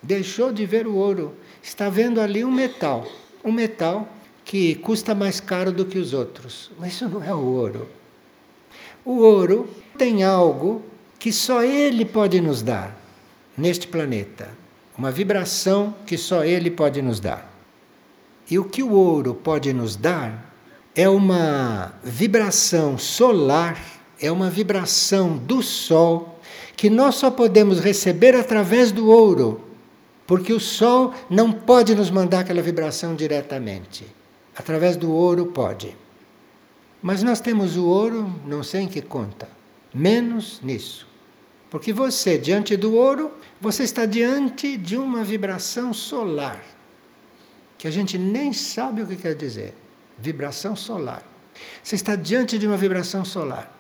[0.02, 1.34] Deixou de ver o ouro.
[1.62, 3.08] Está vendo ali um metal.
[3.44, 4.08] Um metal
[4.44, 6.72] que custa mais caro do que os outros.
[6.80, 7.88] Mas isso não é o ouro.
[9.04, 10.82] O ouro tem algo
[11.20, 12.96] que só Ele pode nos dar
[13.58, 14.50] neste planeta.
[14.98, 17.54] Uma vibração que só Ele pode nos dar.
[18.50, 20.54] E o que o ouro pode nos dar
[20.96, 26.40] é uma vibração solar é uma vibração do Sol
[26.76, 29.62] que nós só podemos receber através do ouro,
[30.26, 34.06] porque o Sol não pode nos mandar aquela vibração diretamente.
[34.56, 35.96] Através do ouro pode.
[37.02, 39.48] Mas nós temos o ouro, não sei em que conta,
[39.94, 41.07] menos nisso.
[41.70, 46.64] Porque você, diante do ouro, você está diante de uma vibração solar,
[47.78, 49.74] que a gente nem sabe o que quer dizer.
[50.18, 51.24] Vibração solar.
[51.84, 53.76] Você está diante de uma vibração solar,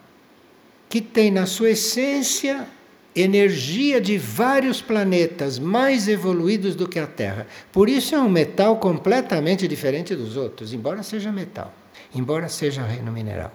[0.89, 2.67] que tem na sua essência
[3.15, 7.47] energia de vários planetas mais evoluídos do que a Terra.
[7.71, 11.73] Por isso é um metal completamente diferente dos outros, embora seja metal
[12.13, 13.51] embora seja reino mineral.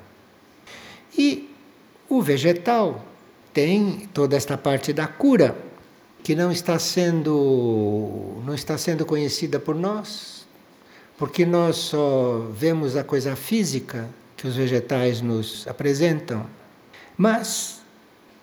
[1.17, 1.51] E
[2.09, 3.05] o vegetal
[3.53, 5.57] tem toda esta parte da cura
[6.23, 10.47] que não está sendo não está sendo conhecida por nós,
[11.19, 16.47] porque nós só vemos a coisa física que os vegetais nos apresentam,
[17.17, 17.81] mas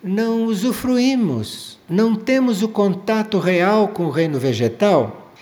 [0.01, 5.33] não usufruímos, não temos o contato real com o reino vegetal,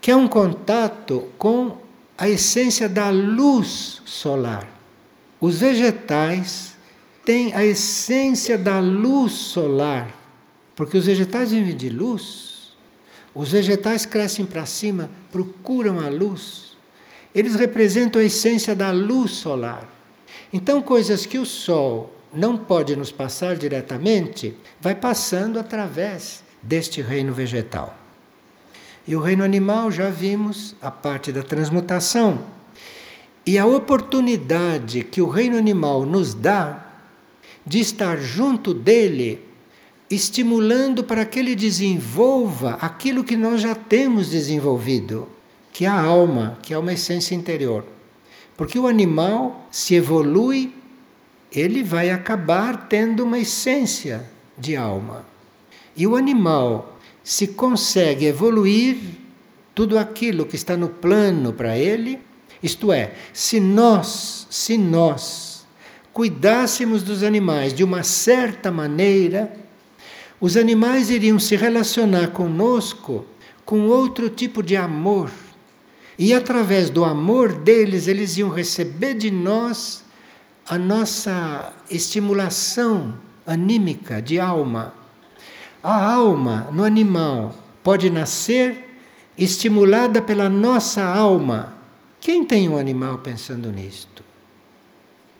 [0.00, 1.76] que é um contato com
[2.18, 4.66] a essência da luz solar.
[5.40, 6.71] Os vegetais
[7.24, 10.14] têm a essência da luz solar,
[10.74, 12.72] porque os vegetais vivem de luz.
[13.34, 16.76] Os vegetais crescem para cima, procuram a luz.
[17.34, 19.88] Eles representam a essência da luz solar.
[20.52, 27.32] Então, coisas que o Sol não pode nos passar diretamente, vai passando através deste reino
[27.32, 27.96] vegetal.
[29.06, 32.44] E o reino animal já vimos a parte da transmutação.
[33.44, 36.91] E a oportunidade que o reino animal nos dá
[37.66, 39.40] de estar junto dele,
[40.10, 45.28] estimulando para que ele desenvolva aquilo que nós já temos desenvolvido,
[45.72, 47.84] que é a alma, que é uma essência interior.
[48.56, 50.74] Porque o animal se evolui,
[51.50, 55.24] ele vai acabar tendo uma essência de alma.
[55.96, 58.98] E o animal se consegue evoluir
[59.74, 62.20] tudo aquilo que está no plano para ele,
[62.62, 65.51] isto é, se nós, se nós
[66.12, 69.52] cuidássemos dos animais de uma certa maneira,
[70.40, 73.24] os animais iriam se relacionar conosco
[73.64, 75.30] com outro tipo de amor.
[76.18, 80.04] E através do amor deles, eles iam receber de nós
[80.68, 83.14] a nossa estimulação
[83.46, 84.94] anímica de alma.
[85.82, 89.00] A alma no animal pode nascer
[89.36, 91.74] estimulada pela nossa alma.
[92.20, 94.31] Quem tem um animal pensando nisto?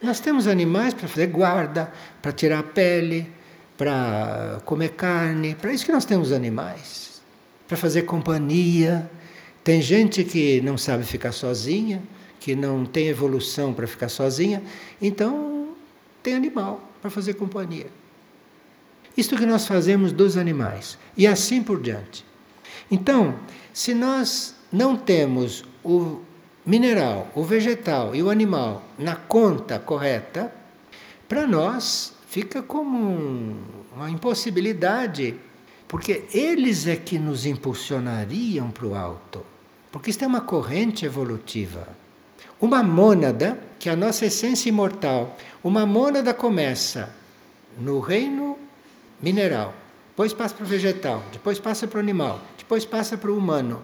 [0.03, 3.30] Nós temos animais para fazer guarda, para tirar a pele,
[3.78, 7.22] para comer carne, para isso que nós temos animais.
[7.68, 9.09] Para fazer companhia.
[9.62, 12.03] Tem gente que não sabe ficar sozinha,
[12.40, 14.61] que não tem evolução para ficar sozinha,
[15.00, 15.68] então
[16.20, 17.86] tem animal para fazer companhia.
[19.16, 20.98] Isto que nós fazemos dos animais.
[21.16, 22.24] E assim por diante.
[22.90, 23.36] Então,
[23.72, 26.20] se nós não temos o
[26.64, 30.52] mineral, o vegetal e o animal na conta correta,
[31.28, 33.56] para nós fica como um,
[33.94, 35.34] uma impossibilidade,
[35.88, 39.44] porque eles é que nos impulsionariam para o alto.
[39.90, 41.88] Porque isto é uma corrente evolutiva.
[42.60, 47.14] Uma mônada, que é a nossa essência imortal, uma mônada começa
[47.78, 48.58] no reino
[49.20, 49.74] mineral,
[50.10, 53.82] depois passa para o vegetal, depois passa para o animal, depois passa para o humano.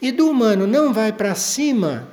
[0.00, 2.08] E do humano não vai para cima,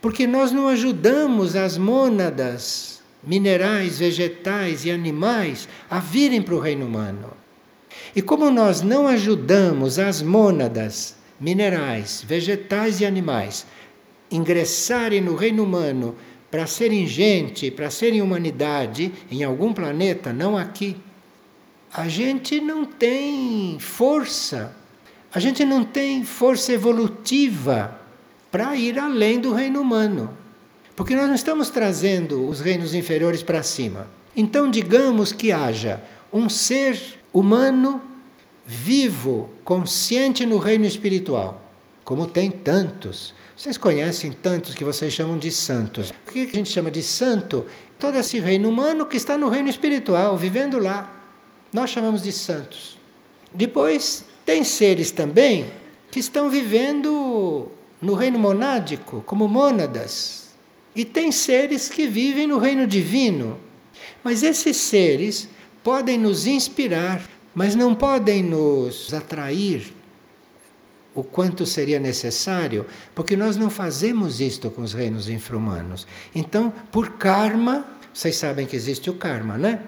[0.00, 6.86] porque nós não ajudamos as mônadas minerais, vegetais e animais a virem para o reino
[6.86, 7.32] humano.
[8.14, 13.66] E como nós não ajudamos as mônadas minerais, vegetais e animais
[14.30, 16.16] ingressarem no reino humano
[16.50, 20.96] para serem gente, para serem humanidade em algum planeta, não aqui,
[21.92, 24.74] a gente não tem força,
[25.32, 28.00] a gente não tem força evolutiva
[28.50, 30.36] para ir além do reino humano.
[30.94, 34.06] Porque nós não estamos trazendo os reinos inferiores para cima.
[34.34, 36.02] Então, digamos que haja
[36.32, 36.98] um ser
[37.32, 38.00] humano
[38.66, 41.62] vivo, consciente no reino espiritual,
[42.04, 43.34] como tem tantos.
[43.56, 46.10] Vocês conhecem tantos que vocês chamam de santos.
[46.26, 47.64] O que a gente chama de santo?
[47.98, 51.12] Todo esse reino humano que está no reino espiritual, vivendo lá.
[51.72, 52.98] Nós chamamos de santos.
[53.54, 55.66] Depois, tem seres também
[56.08, 57.68] que estão vivendo
[58.00, 60.46] no reino monádico, como mônadas.
[60.94, 63.58] E tem seres que vivem no reino divino.
[64.22, 65.48] Mas esses seres
[65.82, 69.92] podem nos inspirar, mas não podem nos atrair
[71.12, 76.06] o quanto seria necessário, porque nós não fazemos isto com os reinos infrahumanos.
[76.34, 79.80] Então, por karma, vocês sabem que existe o karma, né?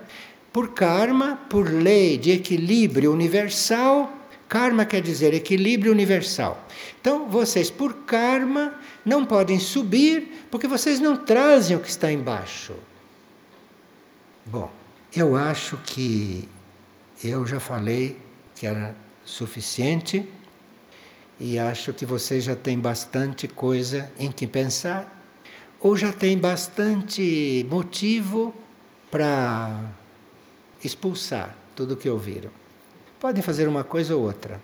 [0.52, 4.17] Por karma, por lei de equilíbrio universal,
[4.48, 6.66] karma quer dizer equilíbrio universal.
[7.00, 8.74] Então, vocês, por karma,
[9.04, 12.74] não podem subir porque vocês não trazem o que está embaixo.
[14.46, 14.70] Bom,
[15.14, 16.48] eu acho que
[17.22, 18.18] eu já falei
[18.54, 20.26] que era suficiente
[21.38, 25.14] e acho que vocês já têm bastante coisa em que pensar
[25.80, 28.54] ou já tem bastante motivo
[29.10, 29.92] para
[30.82, 32.57] expulsar tudo o que ouviram.
[33.20, 34.60] Podem fazer uma coisa ou outra.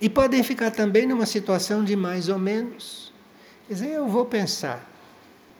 [0.00, 3.12] E podem ficar também numa situação de mais ou menos.
[3.66, 4.88] Quer dizer, eu vou pensar,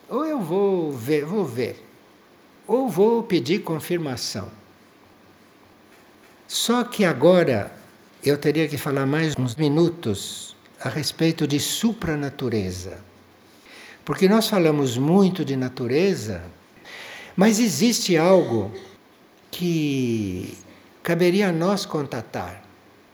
[0.09, 1.81] ou eu vou ver, vou ver,
[2.67, 4.49] ou vou pedir confirmação.
[6.47, 7.71] Só que agora
[8.23, 12.99] eu teria que falar mais uns minutos a respeito de supranatureza.
[14.03, 16.43] Porque nós falamos muito de natureza,
[17.35, 18.71] mas existe algo
[19.49, 20.57] que
[21.03, 22.63] caberia a nós contatar,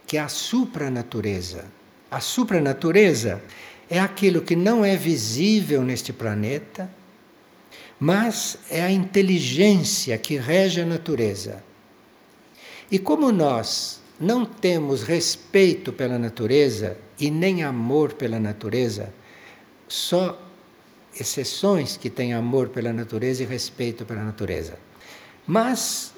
[0.06, 1.64] que é a supranatureza.
[2.10, 3.42] A supranatureza
[3.88, 6.90] é aquilo que não é visível neste planeta,
[7.98, 11.62] mas é a inteligência que rege a natureza.
[12.90, 19.12] E como nós não temos respeito pela natureza e nem amor pela natureza,
[19.86, 20.40] só
[21.18, 24.78] exceções que têm amor pela natureza e respeito pela natureza.
[25.46, 26.12] Mas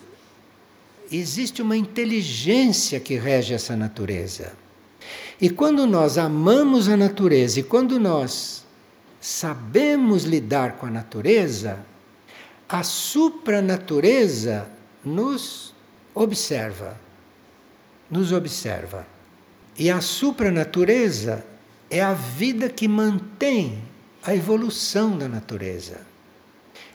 [1.11, 4.53] existe uma inteligência que rege essa natureza.
[5.41, 8.65] E quando nós amamos a natureza e quando nós
[9.21, 11.79] sabemos lidar com a natureza,
[12.69, 14.69] a supranatureza
[15.05, 15.75] nos
[16.15, 16.99] observa.
[18.11, 19.07] Nos observa.
[19.79, 21.45] E a supranatureza
[21.89, 23.83] é a vida que mantém
[24.23, 26.10] a evolução da natureza.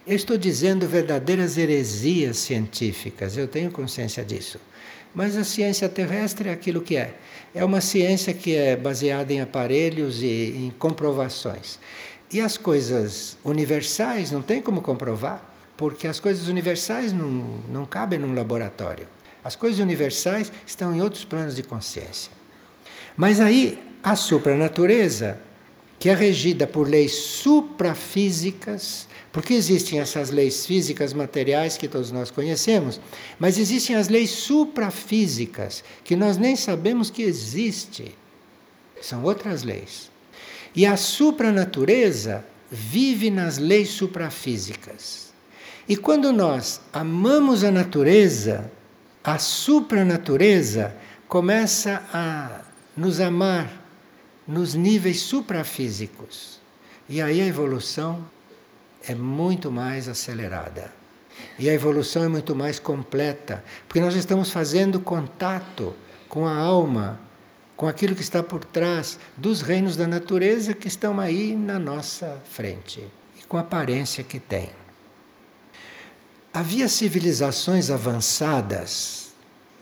[0.06, 4.60] Eu estou dizendo verdadeiras heresias científicas, eu tenho consciência disso.
[5.12, 7.14] Mas a ciência terrestre é aquilo que é.
[7.52, 11.80] É uma ciência que é baseada em aparelhos e em comprovações.
[12.32, 15.44] E as coisas universais não tem como comprovar,
[15.76, 19.08] porque as coisas universais não, não cabem num laboratório.
[19.42, 22.30] As coisas universais estão em outros planos de consciência.
[23.16, 25.40] Mas aí a supranatureza
[25.98, 32.30] que é regida por leis suprafísicas, porque existem essas leis físicas materiais que todos nós
[32.30, 32.98] conhecemos,
[33.38, 38.14] mas existem as leis suprafísicas que nós nem sabemos que existem.
[38.98, 40.10] São outras leis.
[40.74, 45.34] E a supranatureza vive nas leis suprafísicas.
[45.86, 48.72] E quando nós amamos a natureza,
[49.22, 50.96] a supranatureza
[51.28, 52.62] começa a
[52.96, 53.84] nos amar
[54.48, 56.58] nos níveis suprafísicos.
[57.06, 58.34] E aí a evolução
[59.08, 60.92] é muito mais acelerada.
[61.58, 65.94] E a evolução é muito mais completa, porque nós estamos fazendo contato
[66.28, 67.20] com a alma,
[67.76, 72.40] com aquilo que está por trás dos reinos da natureza que estão aí na nossa
[72.50, 73.06] frente
[73.38, 74.70] e com a aparência que tem.
[76.52, 79.34] Havia civilizações avançadas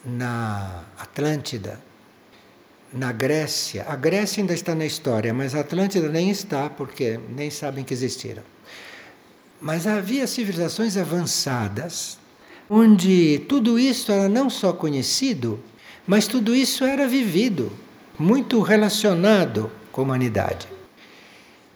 [0.04, 1.80] na Atlântida
[2.94, 3.84] na Grécia.
[3.88, 7.92] A Grécia ainda está na história, mas a Atlântida nem está, porque nem sabem que
[7.92, 8.42] existiram.
[9.64, 12.18] Mas havia civilizações avançadas,
[12.68, 15.58] onde tudo isso era não só conhecido,
[16.06, 17.72] mas tudo isso era vivido,
[18.18, 20.68] muito relacionado com a humanidade.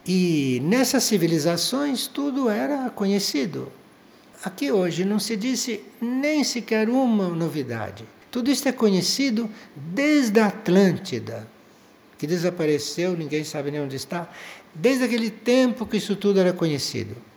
[0.05, 3.71] E nessas civilizações tudo era conhecido.
[4.43, 8.05] Aqui hoje não se disse nem sequer uma novidade.
[8.29, 11.47] Tudo isso é conhecido desde a Atlântida,
[12.19, 14.29] que desapareceu, ninguém sabe nem onde está,
[14.75, 17.28] desde aquele tempo que isso tudo era conhecido.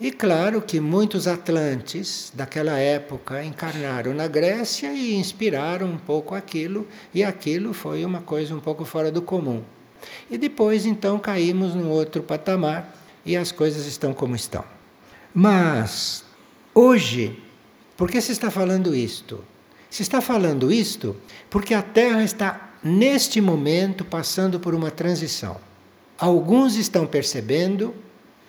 [0.00, 6.88] E claro que muitos atlantes daquela época encarnaram na Grécia e inspiraram um pouco aquilo,
[7.12, 9.62] e aquilo foi uma coisa um pouco fora do comum.
[10.30, 12.96] E depois então caímos num outro patamar
[13.26, 14.64] e as coisas estão como estão.
[15.34, 16.24] Mas
[16.74, 17.38] hoje,
[17.94, 19.44] por que se está falando isto?
[19.90, 21.14] Se está falando isto
[21.50, 25.58] porque a Terra está, neste momento, passando por uma transição.
[26.18, 27.94] Alguns estão percebendo,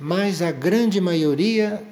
[0.02, 1.84] mas a grande maioria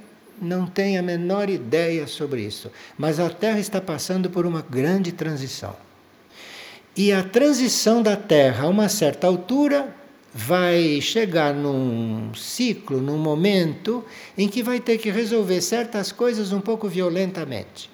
[0.42, 2.72] não tem a menor ideia sobre isso.
[2.98, 5.76] Mas a Terra está passando por uma grande transição.
[6.98, 9.96] E a transição da Terra, a uma certa altura,
[10.34, 14.04] vai chegar num ciclo, num momento
[14.36, 17.92] em que vai ter que resolver certas coisas um pouco violentamente.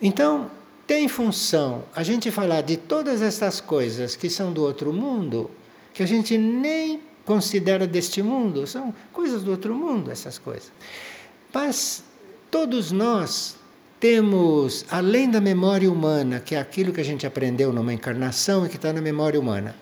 [0.00, 0.48] Então,
[0.86, 5.50] tem função a gente falar de todas essas coisas que são do outro mundo,
[5.92, 10.72] que a gente nem considera deste mundo, são coisas do outro mundo, essas coisas.
[11.52, 12.02] Mas
[12.50, 13.54] todos nós
[14.00, 18.70] temos, além da memória humana, que é aquilo que a gente aprendeu numa encarnação e
[18.70, 19.76] que está na memória humana,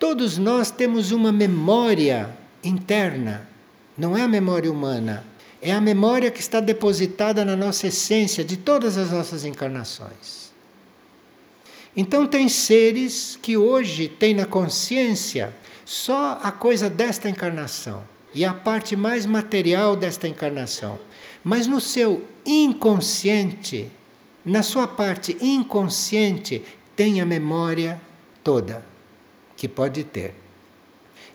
[0.00, 3.48] todos nós temos uma memória interna,
[3.96, 5.24] não é a memória humana,
[5.62, 10.50] é a memória que está depositada na nossa essência de todas as nossas encarnações.
[11.96, 15.54] Então, tem seres que hoje têm na consciência
[15.90, 21.00] só a coisa desta encarnação e a parte mais material desta encarnação.
[21.42, 23.90] Mas no seu inconsciente,
[24.44, 26.62] na sua parte inconsciente,
[26.94, 28.00] tem a memória
[28.44, 28.86] toda
[29.56, 30.32] que pode ter.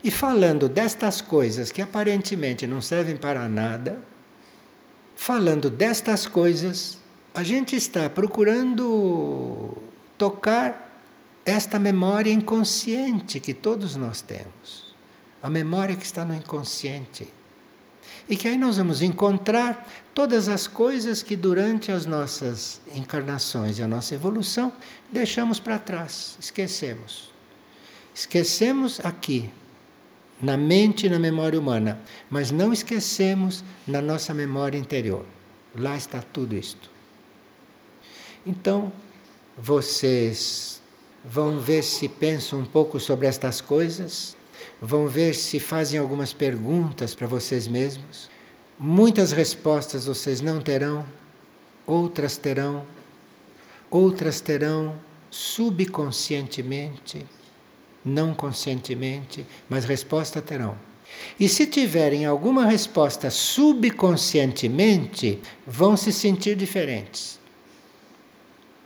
[0.02, 4.02] E falando destas coisas que aparentemente não servem para nada,
[5.18, 6.98] falando destas coisas,
[7.34, 9.78] a gente está procurando
[10.18, 10.85] tocar
[11.46, 14.96] esta memória inconsciente que todos nós temos.
[15.44, 17.32] A memória que está no inconsciente.
[18.28, 23.84] E que aí nós vamos encontrar todas as coisas que durante as nossas encarnações e
[23.84, 24.74] a nossa evolução
[25.12, 27.32] deixamos para trás, esquecemos.
[28.14, 29.52] Esquecemos aqui,
[30.42, 35.26] na mente e na memória humana, mas não esquecemos na nossa memória interior.
[35.76, 36.90] Lá está tudo isto.
[38.46, 38.92] Então,
[39.58, 40.82] vocês
[41.28, 44.36] vão ver se pensam um pouco sobre estas coisas,
[44.82, 48.30] vão ver se fazem algumas perguntas para vocês mesmos.
[48.78, 51.06] Muitas respostas vocês não terão,
[51.86, 52.86] outras terão,
[53.90, 54.96] outras terão
[55.30, 57.26] subconscientemente
[58.06, 60.78] não conscientemente, mas resposta terão.
[61.40, 67.40] E se tiverem alguma resposta subconscientemente, vão se sentir diferentes.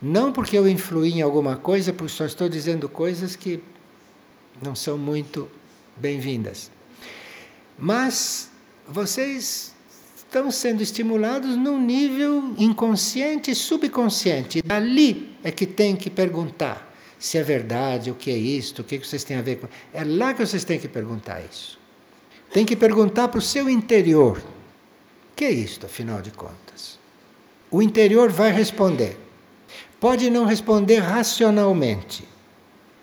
[0.02, 3.62] Não porque eu influí em alguma coisa, porque só estou dizendo coisas que
[4.62, 5.50] não são muito
[5.98, 6.72] bem-vindas.
[7.78, 8.50] Mas
[8.88, 9.74] vocês
[10.18, 14.62] estão sendo estimulados num nível inconsciente e subconsciente.
[14.62, 16.90] Dali é que tem que perguntar
[17.20, 19.68] se é verdade, o que é isto, o que vocês têm a ver com.
[19.94, 21.78] É lá que vocês têm que perguntar isso.
[22.54, 26.98] Tem que perguntar para o seu interior: o que é isto, afinal de contas?
[27.70, 29.18] O interior vai responder.
[30.00, 32.28] Pode não responder racionalmente,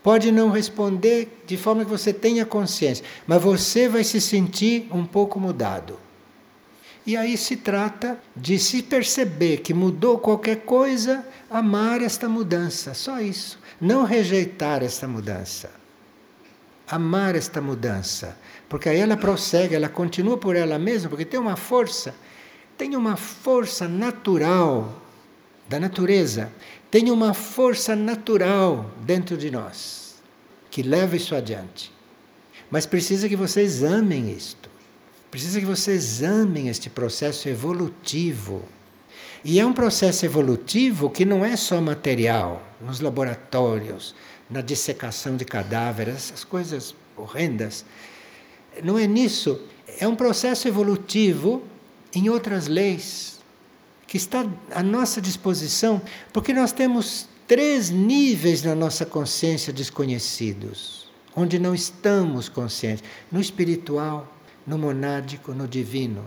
[0.03, 5.05] pode não responder de forma que você tenha consciência, mas você vai se sentir um
[5.05, 5.99] pouco mudado.
[7.07, 13.21] E aí se trata de se perceber que mudou qualquer coisa, amar esta mudança, só
[13.21, 13.61] isso.
[13.81, 15.71] Não rejeitar esta mudança.
[16.89, 18.37] Amar esta mudança.
[18.69, 22.13] Porque aí ela prossegue, ela continua por ela mesma, porque tem uma força,
[22.77, 25.06] tem uma força natural
[25.69, 26.53] da natureza,
[26.91, 30.07] tem uma força natural dentro de nós
[30.71, 31.91] que leva isso adiante.
[32.71, 34.69] Mas precisa que vocês amem isto.
[35.31, 38.63] Precisa que vocês amem este processo evolutivo.
[39.45, 44.15] E é um processo evolutivo que não é só material, nos laboratórios,
[44.51, 47.85] na dissecação de cadáveres, essas coisas horrendas.
[48.83, 49.61] Não é nisso.
[49.99, 51.63] É um processo evolutivo
[52.15, 53.36] em outras leis,
[54.07, 56.01] que está à nossa disposição,
[56.33, 64.33] porque nós temos três níveis na nossa consciência desconhecidos, onde não estamos conscientes: no espiritual,
[64.67, 66.25] no monádico, no divino.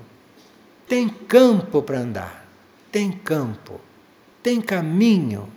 [0.87, 2.47] Tem campo para andar,
[2.91, 3.79] tem campo,
[4.41, 5.47] tem caminho,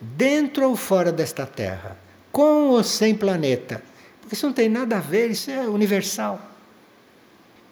[0.00, 1.96] dentro ou fora desta terra,
[2.32, 3.82] com ou sem planeta.
[4.20, 6.40] Porque isso não tem nada a ver, isso é universal.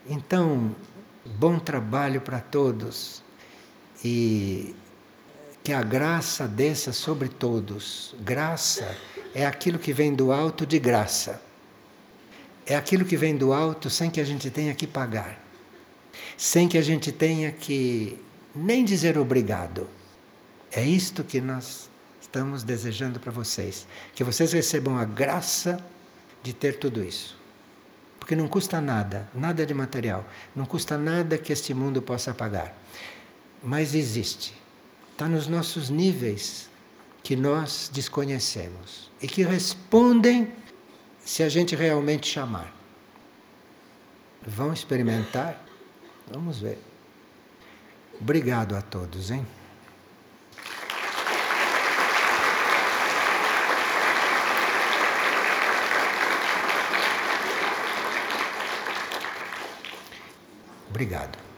[0.08, 0.74] Então,
[1.24, 3.22] bom trabalho para todos
[4.04, 4.74] e
[5.62, 8.14] que a graça desça sobre todos.
[8.20, 8.96] Graça
[9.34, 11.40] é aquilo que vem do alto de graça
[12.66, 15.42] é aquilo que vem do alto sem que a gente tenha que pagar,
[16.36, 18.18] sem que a gente tenha que
[18.54, 19.88] nem dizer obrigado.
[20.70, 25.84] É isto que nós estamos desejando para vocês, que vocês recebam a graça
[26.42, 27.36] de ter tudo isso.
[28.18, 30.24] Porque não custa nada, nada de material,
[30.54, 32.74] não custa nada que este mundo possa pagar.
[33.62, 34.54] Mas existe,
[35.12, 36.68] está nos nossos níveis
[37.22, 40.52] que nós desconhecemos e que respondem
[41.24, 42.74] se a gente realmente chamar.
[44.44, 45.64] Vão experimentar?
[46.28, 46.78] Vamos ver.
[48.20, 49.46] Obrigado a todos, hein?
[60.90, 61.51] Obrigado.